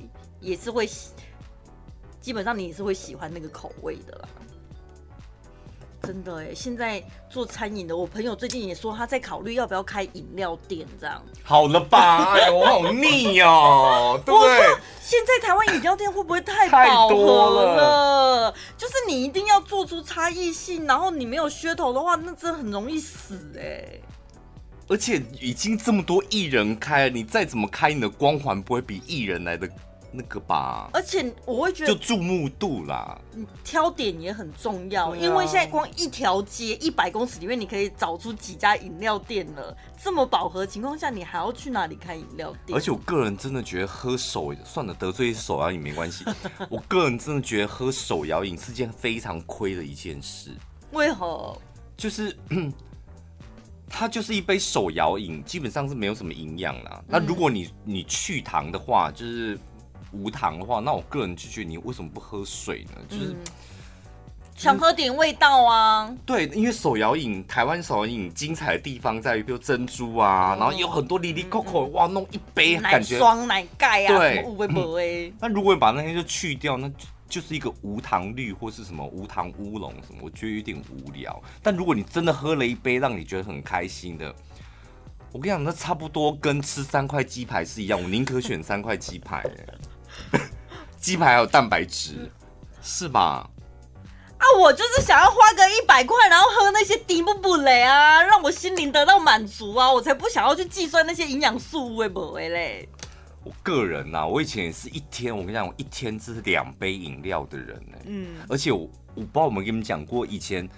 [0.41, 1.11] 也是会喜，
[2.21, 4.29] 基本上你也是会喜欢那个口味的啦。
[6.07, 11.21] 真的哎，现在做餐饮的，我朋友最近也说他在考虑要不要开饮料店，这样。
[11.43, 14.59] 好了吧， 哎呦，我好腻哦，对不对？
[15.03, 17.77] 现在台湾饮料店会不会太饱和了？
[17.77, 24.01] 了就是你一定要做出差异性，然后你没有噱头的话，那真的很容易死哎。
[24.89, 29.69] 而且已经这么多艺人开了，你再怎么开，你的光环不会比艺人来的。
[30.17, 39.77] 那个吧，而且我会觉得就注目度啦，你挑点也很重要，啊、因为现在光一条街一百公尺里面，你可以找出几家饮料店了。
[40.03, 42.77] 这么饱和的情况下，你还要去哪里开饮料店？
[42.77, 46.25] 而且我个人真的觉得喝手算了，得罪手摇饮没关系。
[46.71, 50.51] 我个人真的觉得喝手摇饮是件非常亏的一件事。
[50.93, 51.57] 为何？
[51.97, 52.37] 就是
[53.89, 57.03] 它就是一杯手摇饮，基本上是没有什么营养啦。
[57.03, 59.59] 嗯、那如果你你去糖的话，就是。
[60.17, 62.93] 无糖的话，那我个人就觉得你为什么不喝水呢？
[63.09, 63.37] 就是、嗯、
[64.57, 66.15] 想喝点味道啊。
[66.25, 75.33] 对，因为手摇饮，台湾手摇饮精彩的地方在于，比如珍珠啊，嗯、然后有很多粒粒扣扣，哇，弄一杯感觉奶霜奶盖啊，对，什么乌龟伯哎。
[75.41, 76.91] 那如果你把那些就去掉，那
[77.29, 81.43] 就是一个无糖绿或是什么无糖乌龙什么，我觉得有点无聊。
[81.63, 84.35] 但如果你真的喝了一杯让你觉得很开心的，
[85.33, 89.45] 我跟你讲，那差不多跟吃三块鸡排是一样，我宁可选三块鸡排。
[91.01, 92.31] 鸡排还有蛋白质，
[92.83, 93.49] 是吧？
[94.39, 102.89] 啊，我就是想要花个一百块，然后喝那些迪布布雷啊，让我心灵得到满足啊，我才不想要去计算那些营养素，喂不喂嘞？
[103.45, 107.97] 我个人呐、啊，我以前也是一天，我跟你讲，我一天是两杯饮料的人呢。
[108.05, 110.69] 嗯，而且我我不知道我们跟你们讲过，以前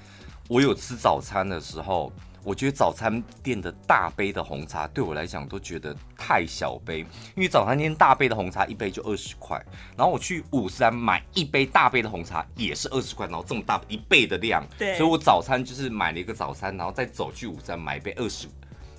[0.49, 2.13] 我有吃早餐的时候。
[2.49, 7.01] 我觉得早餐店的大杯的红茶对我来讲都觉得太小杯，
[7.37, 9.63] 因为早餐店大杯的红茶一杯就二十块，
[9.95, 18.49] 然后我去五山买一杯大杯的红茶也是二十块，然后这么大一倍的量，对，所以我早餐就是买了一个早餐，然后再走去五山买一杯二十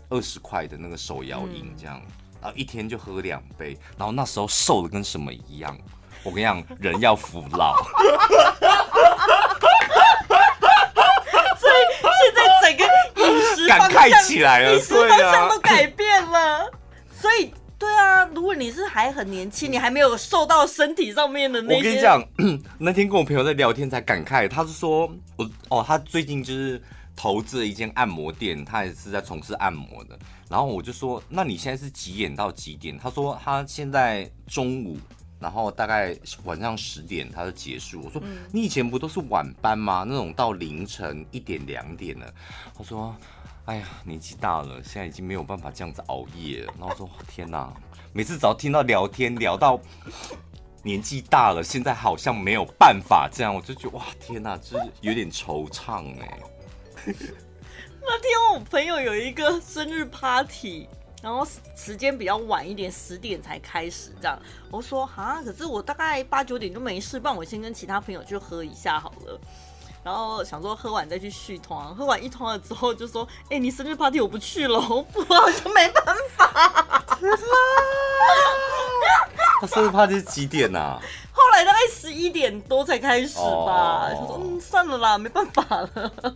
[0.09, 1.99] 二十块的那个手摇饮，这样，
[2.39, 5.75] 然后一天就喝两杯，然后那时候瘦的跟什么一样，
[6.21, 7.75] 我跟你讲，人要服老。
[13.69, 16.69] 感慨起来了，对啊，方向都改变了。
[17.21, 22.23] 所以，对啊，如果你是还很年轻，你还没有瘦到身体上面的那些，我跟你讲，
[22.79, 26.81] 那天跟我朋友在聊天才感慨，他是说，我哦，他最近就是
[27.15, 30.17] 投资了一间按摩店，他也是在从事按摩的。
[30.49, 32.97] 然后我就说，那你现在是几点到几点？
[32.97, 34.97] 他说他现在中午。
[35.39, 38.01] 然后大概晚上十点他就结束。
[38.03, 38.21] 我说，
[38.51, 40.03] 你以前不都是晚班吗？
[40.07, 42.33] 那种到凌晨一点两点了。
[42.77, 43.15] 他说，
[43.65, 46.73] 哎呀，年纪大了，现在已经没有办法这样子熬夜了。
[46.77, 47.73] 然后我说，天哪，
[48.11, 49.79] 每次只要听到聊天聊到
[50.83, 56.39] 年纪大了，现在好像没有办法这样，我就觉得哇，天哪，就是有点惆怅哎。
[58.01, 60.87] 那天我朋友有一个生日 party。
[61.21, 64.39] 然后时间比较晚一点，十点才开始这样。
[64.71, 69.39] 我说啊，可是我大概八九点就没事，不然我先跟其他朋友去喝一下好了。
[70.01, 77.03] 然后想说喝完再去续团，喝完一通了之后就说，哎、欸，你生日 party 我不去了，我好像没办法。
[79.59, 81.01] 他生日 party 是几点啊？
[81.33, 84.09] 后来大概十一点多才开始吧。
[84.09, 84.27] 他、oh.
[84.27, 86.13] 说嗯，算了啦，没办法了。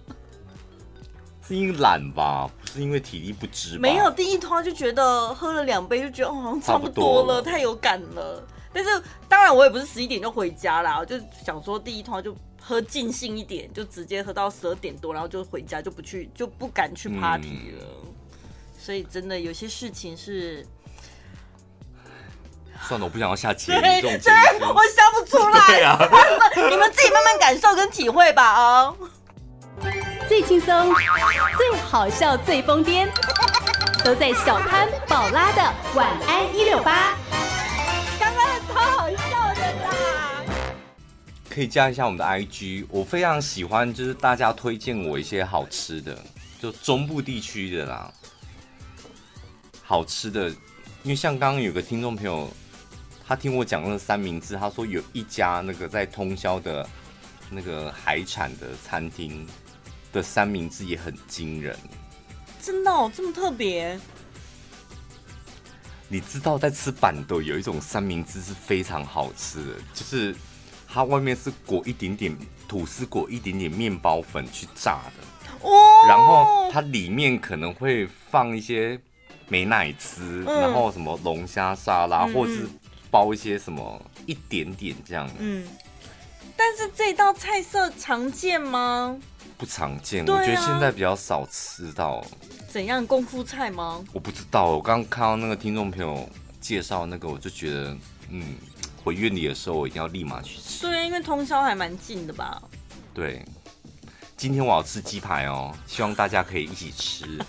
[1.48, 3.78] 是因为懒吧，不是因为体力不支。
[3.78, 8.46] 没有第一通就觉得喝了两杯就觉得哦，好像差不多了，太有感了。
[8.74, 8.90] 但是
[9.30, 17.86] 当然我也不是十一点就回家啦，我就想说第一通就喝尽兴一点，就直接喝到十二点多，然后就回家，就不去就不敢去 party 了。
[18.04, 18.14] 嗯、
[18.80, 20.66] 所以真的有些事情是，
[22.88, 23.82] 算了，我不想要下结论。
[24.02, 25.68] 对，对，我想不出来。
[25.68, 25.98] 对啊，
[26.70, 28.96] 你们自己慢慢感受跟体会吧啊。
[30.28, 30.94] 最轻松、
[31.58, 33.08] 最好笑、最疯癫，
[34.04, 35.62] 都在小潘宝拉的
[35.96, 37.18] 晚安一六八。
[38.20, 40.44] 刚刚超好笑的啦！
[41.50, 46.18] 可以加一下我们的 IG，我非常喜欢，就是大家推荐我一些好吃的，
[46.60, 48.12] 就中部地区的啦，
[49.84, 50.50] 好吃的
[51.04, 52.50] 因为像刚刚有个听众朋友，
[53.28, 56.88] 他听我讲那三明治，他说有一家那个在通宵的
[57.50, 59.46] 那个海产的餐厅
[60.14, 61.78] 的三明治也很惊人。
[62.62, 64.00] 真的哦，这么特别？
[66.08, 70.36] 你知道在吃板豆有一种三明治是非常好吃的，就是
[70.88, 79.00] 它外面是裹一点点吐司，裹一点点面包粉去炸的，哦，然后它里面可能会放一些
[79.48, 82.70] 美奶滋，嗯、然后什么龙虾沙拉，嗯、或者是
[83.10, 85.34] 包一些什么一点点这样的。
[85.40, 85.68] 嗯，
[86.56, 89.18] 但是这道菜色常见吗？
[89.64, 92.22] 不常见，啊、我觉得现在比较少吃到。
[92.68, 94.04] 怎样功夫菜吗？
[94.12, 97.96] 我不知道，我刚刚看到那个听众朋友介绍那个，我就觉得，
[98.30, 98.58] 嗯，
[99.02, 100.82] 回院里的时候我一定要立马去吃。
[100.82, 102.62] 对，因为通宵还蛮近的吧？
[103.14, 103.42] 对，
[104.36, 107.24] 今天我要吃鸡排哦，希望大家可以一起吃。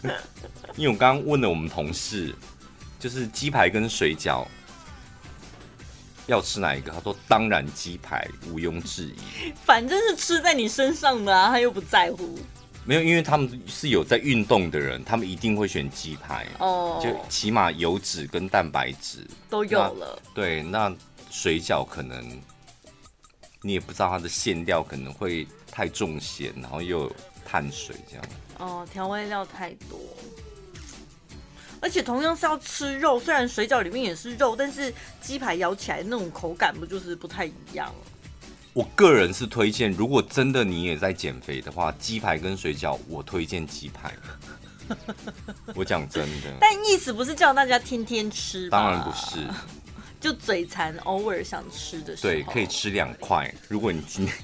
[0.74, 2.34] 因为我刚刚问了我们同事，
[2.98, 4.46] 就是鸡排跟水饺。
[6.26, 6.90] 要吃哪一个？
[6.90, 9.52] 他说：“当然鸡排，毋庸置疑。
[9.64, 12.38] 反正是吃在你身上的啊，他又不在乎。
[12.86, 17.00] 没有，因为他们是有在运动的人，他们一定会选鸡排哦。
[17.02, 20.18] 就起码油脂跟蛋白质都有了。
[20.34, 20.94] 对，那
[21.30, 22.40] 水饺可能
[23.62, 28.24] 你也不知道它的馅料可能会太重咸，然后又有碳水这样。
[28.58, 29.98] 哦，调味料太多。”
[31.84, 37.94] 而且同样是要吃肉，虽然水饺里面也是肉，但是鸡排咬起来那种口感不就是不太一样？
[38.72, 44.14] 我个人是推荐，如果真的你也在减肥的话，鸡排跟水饺，我推荐鸡排。
[45.76, 49.46] 我讲真的，但意思不是叫大家天天吃，当然不是，
[50.18, 53.54] 就嘴馋，偶尔想吃的时候，对，可以吃两块。
[53.68, 54.34] 如果你今天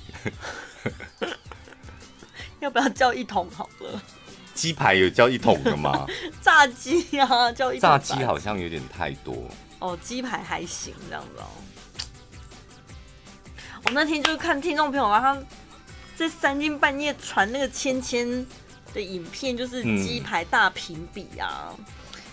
[2.61, 4.03] 要不要叫一桶好了？
[4.61, 6.07] 鸡排有叫一桶的吗？
[6.43, 7.89] 炸鸡啊，叫一桶。
[7.89, 9.49] 炸鸡好像有点太多。
[9.79, 11.49] 哦，鸡排还行这样子哦。
[13.87, 15.43] 我那天就是看听众朋友啊，他
[16.15, 18.47] 在三更半夜传那个芊芊
[18.93, 21.85] 的影片，就是鸡排大评比啊，嗯、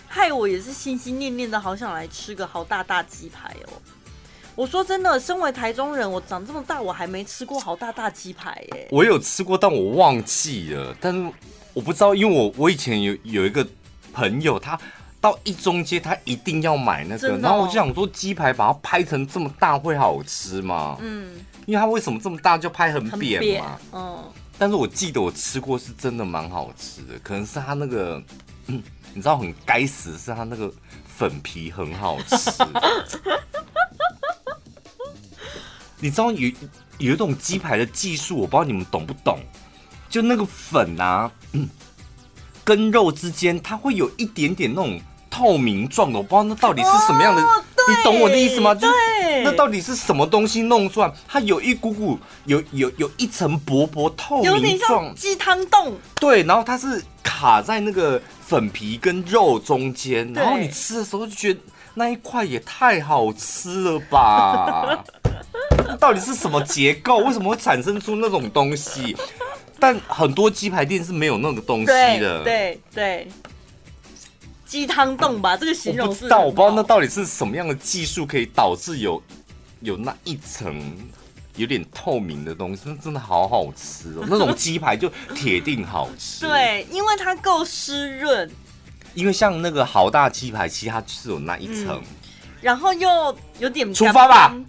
[0.06, 3.72] 害我也是心心念念的好想来吃个好大大鸡排哦。
[4.54, 8.88] 我说真的，身为台中人，我长这么大我还没吃过好大大鸡排耶。
[8.90, 11.32] 我有吃过，但我忘记了，但是。
[11.78, 13.64] 我不知道，因为我我以前有有一个
[14.12, 14.76] 朋友，他
[15.20, 20.98] 到一中街，他一定要买那个，哦、然后我就想说，鸡排把它拍成这么大会好吃吗？
[21.00, 21.36] 嗯，
[21.66, 23.78] 因为它为什么这么大就拍很扁嘛？
[23.92, 24.24] 嗯，
[24.58, 28.20] 但是我记得我吃过是真的蛮好吃的，可能是它那个，
[28.66, 28.82] 嗯、
[29.14, 30.68] 你知道很该死是它那个
[31.06, 32.50] 粉皮很好吃。
[36.00, 36.50] 你知道有
[36.98, 39.38] 有一种鸡排的技术，我不知道你们懂不懂。
[40.08, 41.68] 就那个粉啊，嗯，
[42.64, 48.74] 跟肉之间它会有一点点那种透明状的，我不知道那到底是什么样的，哦、你懂我的意思吗？
[48.74, 48.86] 就
[49.44, 51.12] 那到底是什么东西弄出来？
[51.28, 55.96] 它有一股股，有有有一层薄薄透明状，鸡汤冻。
[56.16, 61.60] 对，然后它是卡在那个粉皮跟肉中间，然后你吃的时候就觉得
[61.94, 65.04] 那一块也太好吃了吧？
[66.00, 67.18] 到底是什么结构？
[67.18, 69.16] 为什么会产生出那种东西？
[69.78, 73.28] 但很多鸡排店是没有那个东西的，对对，
[74.66, 76.28] 鸡汤冻吧，这个形容是。
[76.28, 79.22] 但我不知道那到底是什么样的技术可以导致有
[79.80, 80.80] 有那一层
[81.56, 84.24] 有点透明的东西，那真的好好吃哦！
[84.28, 86.46] 那种鸡排就铁定好吃。
[86.48, 88.50] 对，因为它够湿润。
[89.14, 92.02] 因为像那个豪大鸡排，其实它就是有那一层、嗯，
[92.60, 94.54] 然后又有点出发吧。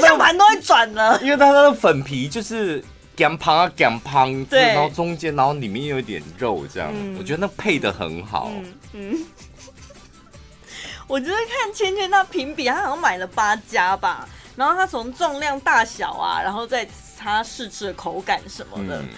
[0.00, 2.82] 方向盘都会转了，因为它那个粉皮就是
[3.16, 8.50] 干胖啊干胖，对，然后中间，然后里面又有点肉，这样，嗯、我觉得那配的很好。
[8.52, 9.24] 嗯，嗯。
[11.08, 19.00] 我就是看芊芊那评比，他好像买了八家吧，然后他从重量大小啊，然后再他试吃的口感什么的。
[19.02, 19.08] 嗯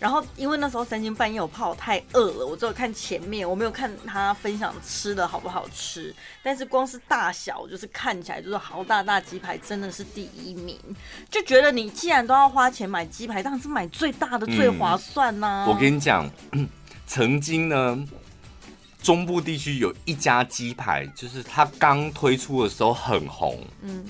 [0.00, 6.12] 然后，因为那时候三更半夜，我怕我太饿了，我只有看前面，我没有看他分享吃的好不好吃。
[6.42, 10.80] 但是光是大小，就是看起来就是豪大大鸡排真的是第一名，
[11.28, 15.68] 就觉得你既然都要花钱买鸡排，当然是买最大的最划算呐、啊嗯。
[15.68, 16.26] 我跟你讲，
[17.06, 18.02] 曾经呢，
[19.02, 24.06] 中部地区有一家鸡排，就是它刚推出的时候很红，嗯，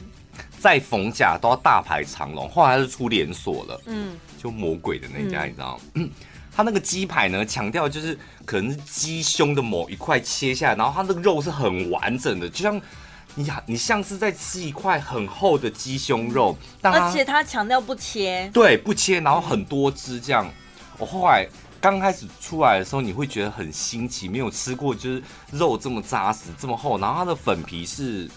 [0.60, 4.16] 在逢甲都要大排长龙，后来是出连锁了，嗯。
[4.42, 5.82] 就魔鬼的那家，你知道吗？
[5.96, 6.10] 嗯，
[6.50, 12.80] 他那个鸡排呢，强调就是可能是鸡胸的某一块切下来，然后它那个肉是很完整的，就像
[13.34, 20.50] 你你像是在吃一块很厚的鸡胸肉，但而且他强调不切，对，不切，然后很多汁这样。
[20.98, 21.46] 我后来
[21.80, 25.22] 刚开始出来的时候，你会觉得很新奇，没有吃过就是
[25.52, 28.28] 肉这么扎实、这么厚，然后它的粉皮是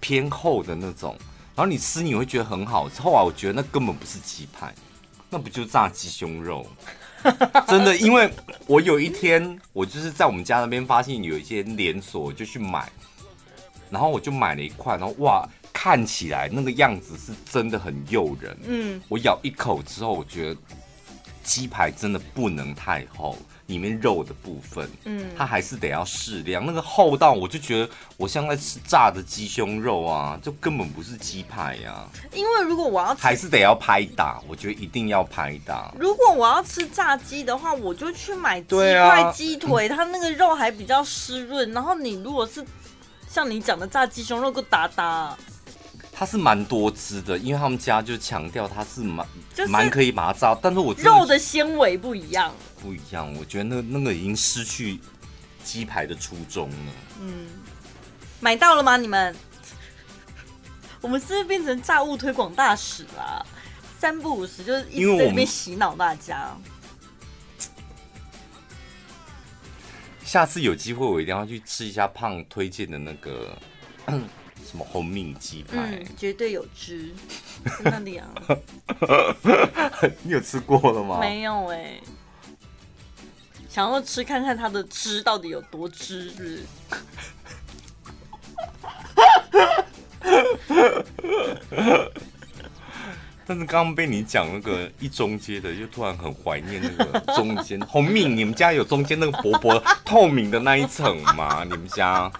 [0.00, 1.16] 偏厚的那种，
[1.58, 3.02] 然后你吃你会觉得很好吃。
[3.02, 4.72] 后来我觉得那根本不是鸡排，
[5.28, 6.64] 那不就炸鸡胸肉？
[7.66, 8.32] 真的，因为
[8.68, 12.88] 我有一天我就是在我们家那边发现有一些连锁，我就去买。
[13.90, 18.56] 然后我就买了一块，然后哇，看起来那个样子是真的很诱人。
[18.64, 20.60] 嗯，我咬一口之后，我觉得
[21.42, 23.36] 鸡排真的不能太厚，
[23.66, 26.64] 里面肉的部分，嗯，它还是得要适量。
[26.64, 32.08] 那个厚到我就觉得我像在吃炸的鸡胸肉啊，就根本不是鸡排呀、啊。
[32.32, 35.92] 因为如果我要吃还是得要拍打，我觉得一定要拍打。
[35.98, 41.70] 如果我要吃炸鸡的话，我就去买鸡块、鸡腿，它那个肉还比较湿润。
[41.72, 42.64] 然后你如果是
[43.28, 45.36] 像你讲的炸鸡胸肉够打打，
[46.18, 52.52] 它是蛮多汁的，因为他们家就强调它是蛮就是蛮可以把它炸，但是我肉的纤维不一样，
[52.82, 54.98] 不一样，我觉得那那个已经失去
[55.62, 56.92] 鸡排的初衷了。
[57.20, 57.46] 嗯，
[58.40, 58.96] 买到了吗？
[58.96, 59.32] 你们？
[61.00, 63.46] 我们是不是变成炸物推广大使啦？
[64.00, 66.52] 三不五时就是一直在那边洗脑大家。
[70.24, 73.56] 下次有机会，我一定要去吃一下胖推荐的那个
[74.70, 77.10] 什么红敏鸡排，嗯，绝对有汁，
[77.82, 78.28] 在那里啊。
[80.22, 81.18] 你有吃过了吗？
[81.20, 82.02] 没有哎、欸，
[83.66, 86.62] 想要吃看看它的汁到底有多汁，是不是？
[93.46, 98.36] 但是刚刚被你讲那个一中街的，又突然很怀念那个中间红敏。
[98.36, 101.64] 你们家有中间那个薄薄透明的那一层吗？
[101.64, 102.30] 你们家？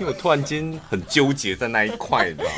[0.00, 2.50] 因为我突然间很纠结在那一块，你知道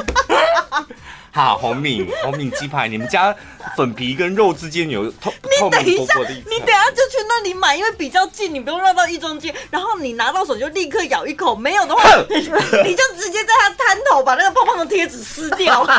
[0.00, 0.86] 吗。
[1.30, 3.36] 好，红敏红敏鸡排，你们家
[3.76, 5.30] 粉皮跟肉之间有透
[5.60, 6.50] 透明薄薄的一层。
[6.50, 9.54] 你等一下就去那里买，因为比较近，你不用绕到一中街。
[9.70, 15.86] 然后你拿到手就立刻咬一口，没有的话， 你就直接在他摊头把那个胖胖的贴纸撕掉。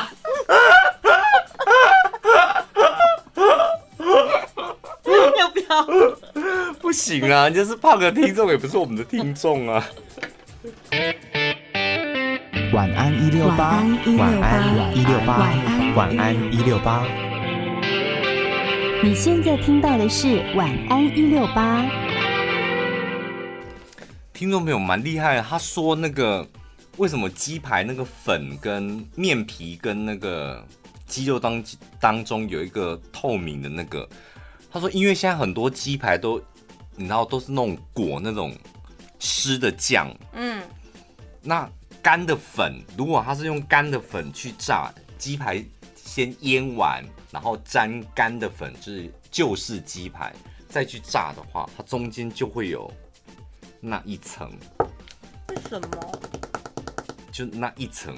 [5.38, 5.88] 要不要？
[6.82, 9.88] 不行啊，就是胖的听众也不是我们的听众啊。
[12.74, 13.84] 晚安一六八，
[14.18, 15.38] 晚安一六八，
[15.96, 17.06] 晚安一六八。
[19.04, 21.86] 你现在听到的是晚安一六八。
[24.34, 26.48] 听众朋友蛮厉害的，他说那个
[26.98, 30.66] 为什么鸡排那个粉跟面皮跟那个。
[31.06, 31.64] 鸡肉当
[32.00, 34.08] 当中有一个透明的那个，
[34.72, 36.40] 他说，因为现在很多鸡排都，
[36.96, 38.56] 你知道都是那种裹那种
[39.18, 40.62] 湿的酱，嗯，
[41.42, 41.70] 那
[42.02, 45.64] 干的粉，如果它是用干的粉去炸鸡排，
[45.96, 50.34] 先腌完，然后沾干的粉，就是就是鸡排，
[50.68, 52.92] 再去炸的话，它中间就会有
[53.80, 54.52] 那一层。
[55.50, 56.20] 为什么？
[57.32, 58.16] 就那一层。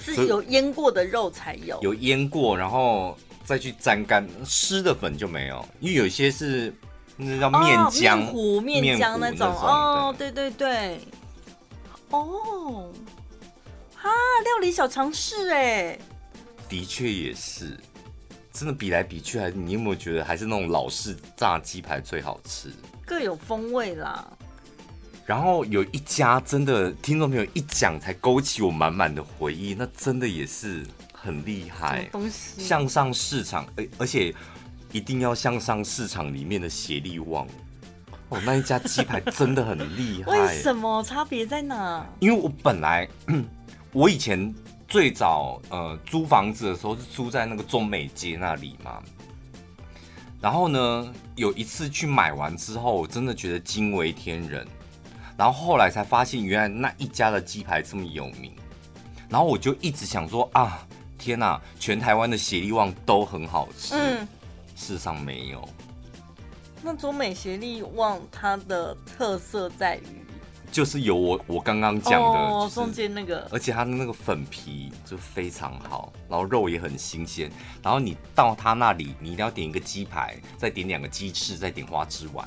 [0.00, 6.74] 是有腌过的肉才有，有腌过，然后再去沾干湿的粉就没有，因为有些是
[7.16, 11.00] 那叫面浆、面糊、面浆那种哦，对对对，
[12.10, 12.92] 哦，
[13.94, 14.10] 哈，
[14.44, 15.98] 料理小常识哎，
[16.68, 17.78] 的确也是，
[18.52, 22.72] 真的比来比去，还是你有没有觉得还是那种老式炸鸡排最好吃？
[23.04, 24.26] 各有风味啦。
[25.26, 32.04] 然后有一家真的听众朋友一讲才勾起我满满的回忆，那真的也是很厉害。
[32.12, 34.34] 东西向上市场，而而且
[34.92, 37.48] 一定要向上市场里面的协力旺
[38.34, 40.32] 哦，那一家鸡排真的很厉害。
[40.32, 41.02] 为什么？
[41.02, 42.04] 差别在哪？
[42.20, 43.08] 因为我本来
[43.92, 44.52] 我以前
[44.88, 49.02] 最早呃租房子的时候是租在那个中美街那里嘛，
[50.40, 54.66] 然后呢有一次去买完之后，我真的觉得惊为天人。
[55.36, 58.52] 然后后来才发现，原来那一家的鸡排这么有名。
[59.28, 60.86] 然后我就一直想说啊，
[61.18, 63.94] 天哪，全台湾的协力旺都很好吃。
[63.96, 64.20] 嗯，
[64.76, 65.68] 事实上没有。
[66.84, 70.22] 那中美协力旺它的特色在于，
[70.70, 77.50] 就是有我我刚刚讲的，哦，中间那个，而且它的那个粉皮就非常好，然后肉也很新鲜。
[77.82, 82.46] 然后你到他那里，你一定要点一个鸡排，再点两个鸡翅，再点花枝丸。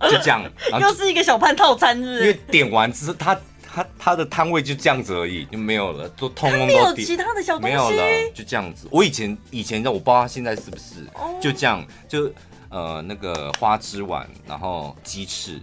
[0.00, 0.42] 就这样，
[0.80, 2.20] 又是一个小盘套餐，是不是？
[2.22, 8.02] 因为点完之后，他他他的摊位就这样子而已，就没有了，都通通都没有其他的小东西，没有了，
[8.34, 8.88] 就这样子。
[8.90, 11.40] 我以前以前的我不知道他现在是不是，oh.
[11.40, 12.32] 就这样，就
[12.70, 15.60] 呃那个花枝丸，然后鸡翅，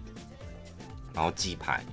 [1.14, 1.84] 然后鸡排，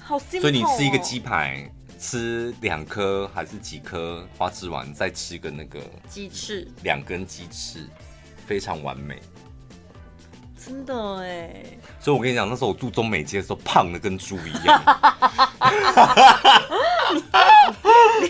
[0.00, 0.42] 好辛苦。
[0.42, 7.88] 所以你吃一个鸡排，吃两颗还是几颗花枝丸，再吃个那个鸡翅，两根鸡翅，
[8.46, 9.20] 非常完美。
[10.64, 11.50] 真的哎，
[11.98, 14.80] 所以我跟你讲，那时候我住中美街的时候，胖的跟猪一样，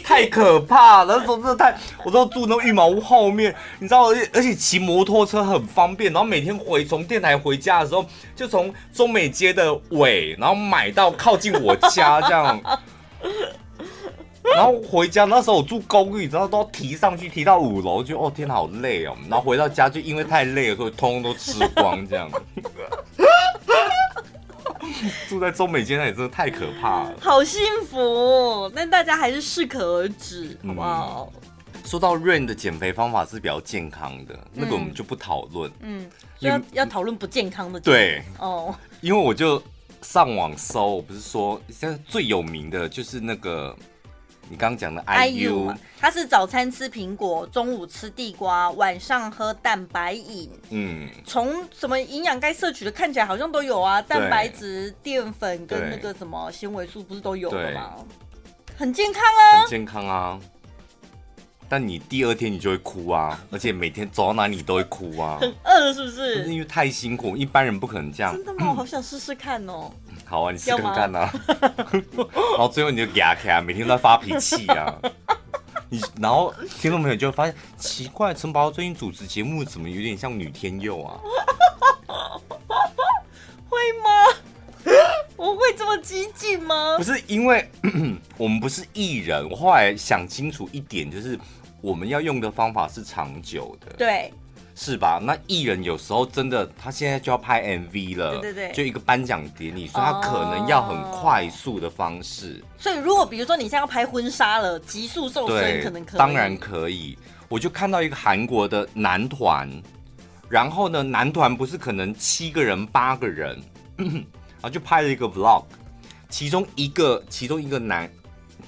[0.02, 1.16] 太可怕了。
[1.16, 8.04] 那时候真的太，我都住那个羽毛屋后面，你知道，而且骑摩托车很方便，然后每天回从电台回家的时候，
[8.34, 12.58] 就从中美街的尾，然后买到靠近我家这样。
[14.56, 19.16] 然后回家那时候我住公寓，然后都要提上去，提到五楼，就哦天，好累哦。
[19.30, 22.28] 然后回到家就因为太累了，所以通通都吃光这样。
[25.28, 28.70] 住在中美街那里真的太可怕了，好幸福。
[28.74, 31.32] 但大家还是适可而止，好不好？
[31.74, 35.70] 嗯、说到 Rain 的减肥方法是比较健康的，嗯、那个我们就不讨论。
[35.80, 37.78] 嗯，要要讨论不健康的。
[37.80, 39.62] 对哦，因为我就
[40.02, 43.74] 上网搜，我不是说现在最有名的就是那个。
[44.48, 50.50] 你刚刚讲的 IU，他是早餐吃苹果，中午吃地瓜，晚上喝蛋白饮。
[50.70, 57.94] 嗯，从什么营养该摄取的看起来好像都有啊，蛋白质、淀粉跟那个什么纤维素不是都有的吗？
[58.76, 60.38] 很健康啊，很健康啊。
[61.68, 65.38] 但你第二天你就会哭啊，而且每天走到哪里都会哭啊。
[65.40, 66.44] 很饿是不是？
[66.52, 68.36] 因为太辛苦，一般人不可能这样。
[68.36, 68.68] 真的吗？
[68.68, 69.90] 我好想试试看哦。
[70.24, 71.32] 好啊，你试看看啊。
[71.92, 74.98] 然后最后你就牙开，每天都在发脾气啊。
[75.88, 81.20] 你然后听众朋友就会发现奇怪，陈宝最近主持节目怎么有点像女天佑啊？
[83.68, 84.10] 会吗？
[85.36, 86.96] 我会这么激进吗？
[86.96, 87.68] 不是，因为
[88.38, 89.48] 我们不是艺人。
[89.50, 91.38] 我后来想清楚一点，就是。
[91.82, 94.32] 我们要用的方法是长久的，对，
[94.74, 95.20] 是吧？
[95.22, 102.64] 那艺人有时候真的，他现在就要拍 MV 了，对对对，就一个颁奖典礼，所以他可能要很快速的方式。
[102.78, 107.16] 所以如果比如说你现在要拍婚纱了，急速瘦身可能可以，当然可以。
[107.48, 109.68] 我就看到一个韩国的男团，
[110.48, 113.60] 然后呢，男团不是可能七个人、八个人，
[113.96, 115.64] 然后就拍了一个 vlog，
[116.30, 118.10] 其中一个其中一个男，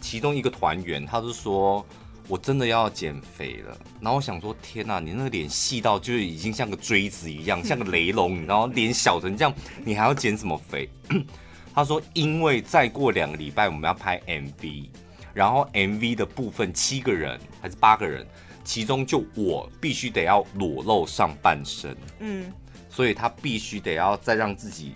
[0.02, 1.84] 其中一个团员，他是说。
[2.26, 9.54] 我真的要减肥了，然后我想说，天哪，你那个脸细到就是已经像个锥子一样，像个雷龙，然后脸小成这样，
[9.84, 10.88] 你还要减什么肥？
[11.74, 14.88] 他说，因为再过两个礼拜我们要拍 MV，
[15.34, 18.26] 然后 MV 的部分七个人还是八个人，
[18.64, 22.50] 其中就我必须得要裸露上半身，嗯，
[22.88, 24.94] 所以他必须得要再让自己。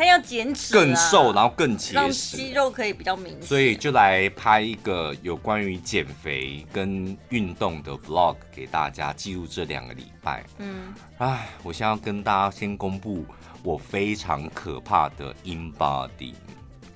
[0.00, 3.42] 他要减脂，更瘦，然后更结实，让肌肉可以比较明显。
[3.42, 10.42] 所以就来拍一个有关于减肥跟运动的 vlog 给大家记录这两个礼拜。
[10.56, 13.26] 嗯，哎，我现在要跟大家先公布
[13.62, 16.32] 我非常可怕的 in body。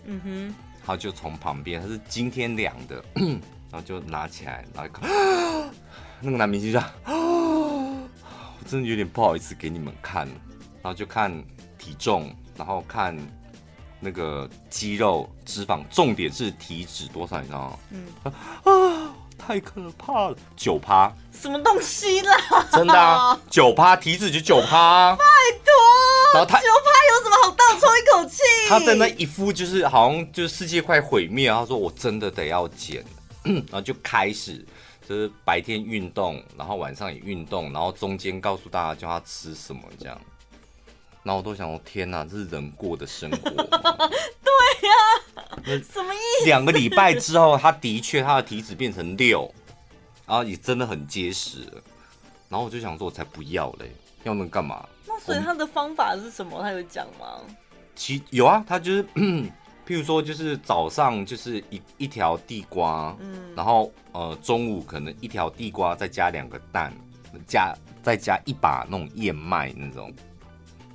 [0.06, 3.04] 嗯哼，他就从旁边，他是今天量的，
[3.70, 5.10] 然后就拿起来，然后看，
[6.22, 8.08] 那个男明星就， 我
[8.66, 11.30] 真的有点不好意思给你们看，然后就看
[11.76, 12.34] 体重。
[12.56, 13.16] 然后看
[14.00, 17.78] 那个肌肉、脂肪，重点是体脂多少，你知道吗？
[17.90, 18.06] 嗯
[18.64, 22.36] 啊，太可怕了，九趴，什么东西啦？
[22.72, 25.24] 真的啊， 九趴体脂就九趴，拜
[25.64, 25.72] 托。
[26.34, 28.42] 然后他九趴有什么好倒抽一口气？
[28.68, 33.04] 他在那一副就是好像就是世界快毁灭，他说我真的得要减，
[33.44, 34.64] 然后就开始
[35.08, 40.20] 就是白天运动，然后晚上也运动，然后中间告诉大家叫他吃什么这样。
[41.24, 43.36] 然后我都想说，天哪，这是人过的生活。
[43.50, 44.94] 对呀、
[45.36, 46.46] 啊，什么意思？
[46.46, 49.52] 两个礼拜之后，他的确他的体脂变成六，
[50.26, 51.60] 然后也真的很结实。
[52.50, 53.90] 然后我就想说，我才不要嘞，
[54.22, 54.86] 要能干嘛？
[55.08, 56.60] 那所以他的方法是什么？
[56.60, 57.40] 他有讲吗？
[57.96, 59.04] 其有啊，他就是，
[59.86, 66.92] 譬如说，就是早上就是一一条地瓜，嗯，然后呃中午可能一条地瓜再加两个蛋，
[67.46, 70.12] 加再加一把那种燕麦那种。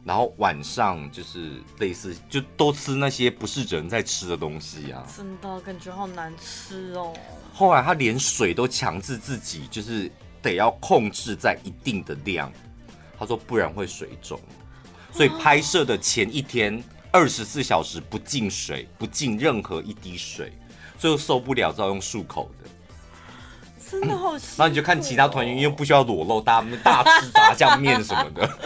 [0.10, 5.06] 然后晚上就是类似，就都吃那些不是人在吃的东西啊！
[5.16, 7.14] 真的感觉好难吃哦。
[7.54, 12.52] 后来他连水都强制自己，就是得要控制在一定的量。
[13.20, 14.40] 他说不然会水肿，
[15.12, 20.52] 所以拍摄的前一天二十四小时不进水，不进任何一滴水，
[20.98, 22.70] 最后受不了，只好用漱口的。
[23.92, 24.40] 真的好、哦。
[24.58, 28.50] 然后你就看其他团员，因为不需要裸露，大大吃炸酱面什么的。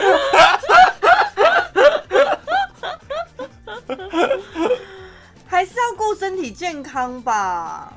[5.45, 7.93] 还是要顾身体健康吧。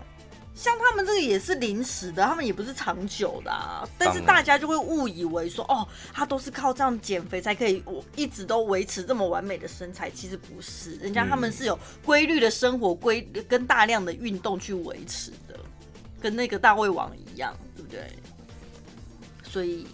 [0.54, 3.86] 像他们这个也是临时的，他们也不是长久的啊。
[3.98, 10.10] 但是大家就会误以为说，哦，他都是靠这样减肥才可以，我一直都维持这么完美的身材。
[10.10, 15.60] 其实不是，人家他们是有规律的生活规跟大量的运动去维持的，
[16.22, 18.00] 跟那个大胃王一样，对不对？
[19.42, 19.86] 所以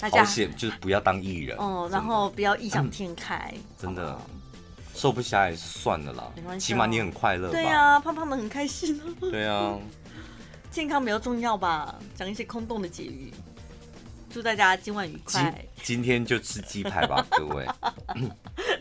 [0.00, 0.24] 大家
[0.56, 4.20] 就是不要当艺人哦，然后不要异想天开，嗯、真的。
[4.94, 7.50] 瘦不下来也算了啦，没关系，起码你很快乐？
[7.50, 9.00] 对呀、啊，胖胖的很开心。
[9.20, 9.78] 对啊，
[10.70, 11.94] 健康比较重要吧？
[12.14, 13.32] 讲一些空洞的结语，
[14.30, 15.52] 祝大家今晚愉快。
[15.82, 17.66] 今，今天就吃鸡排吧，各位。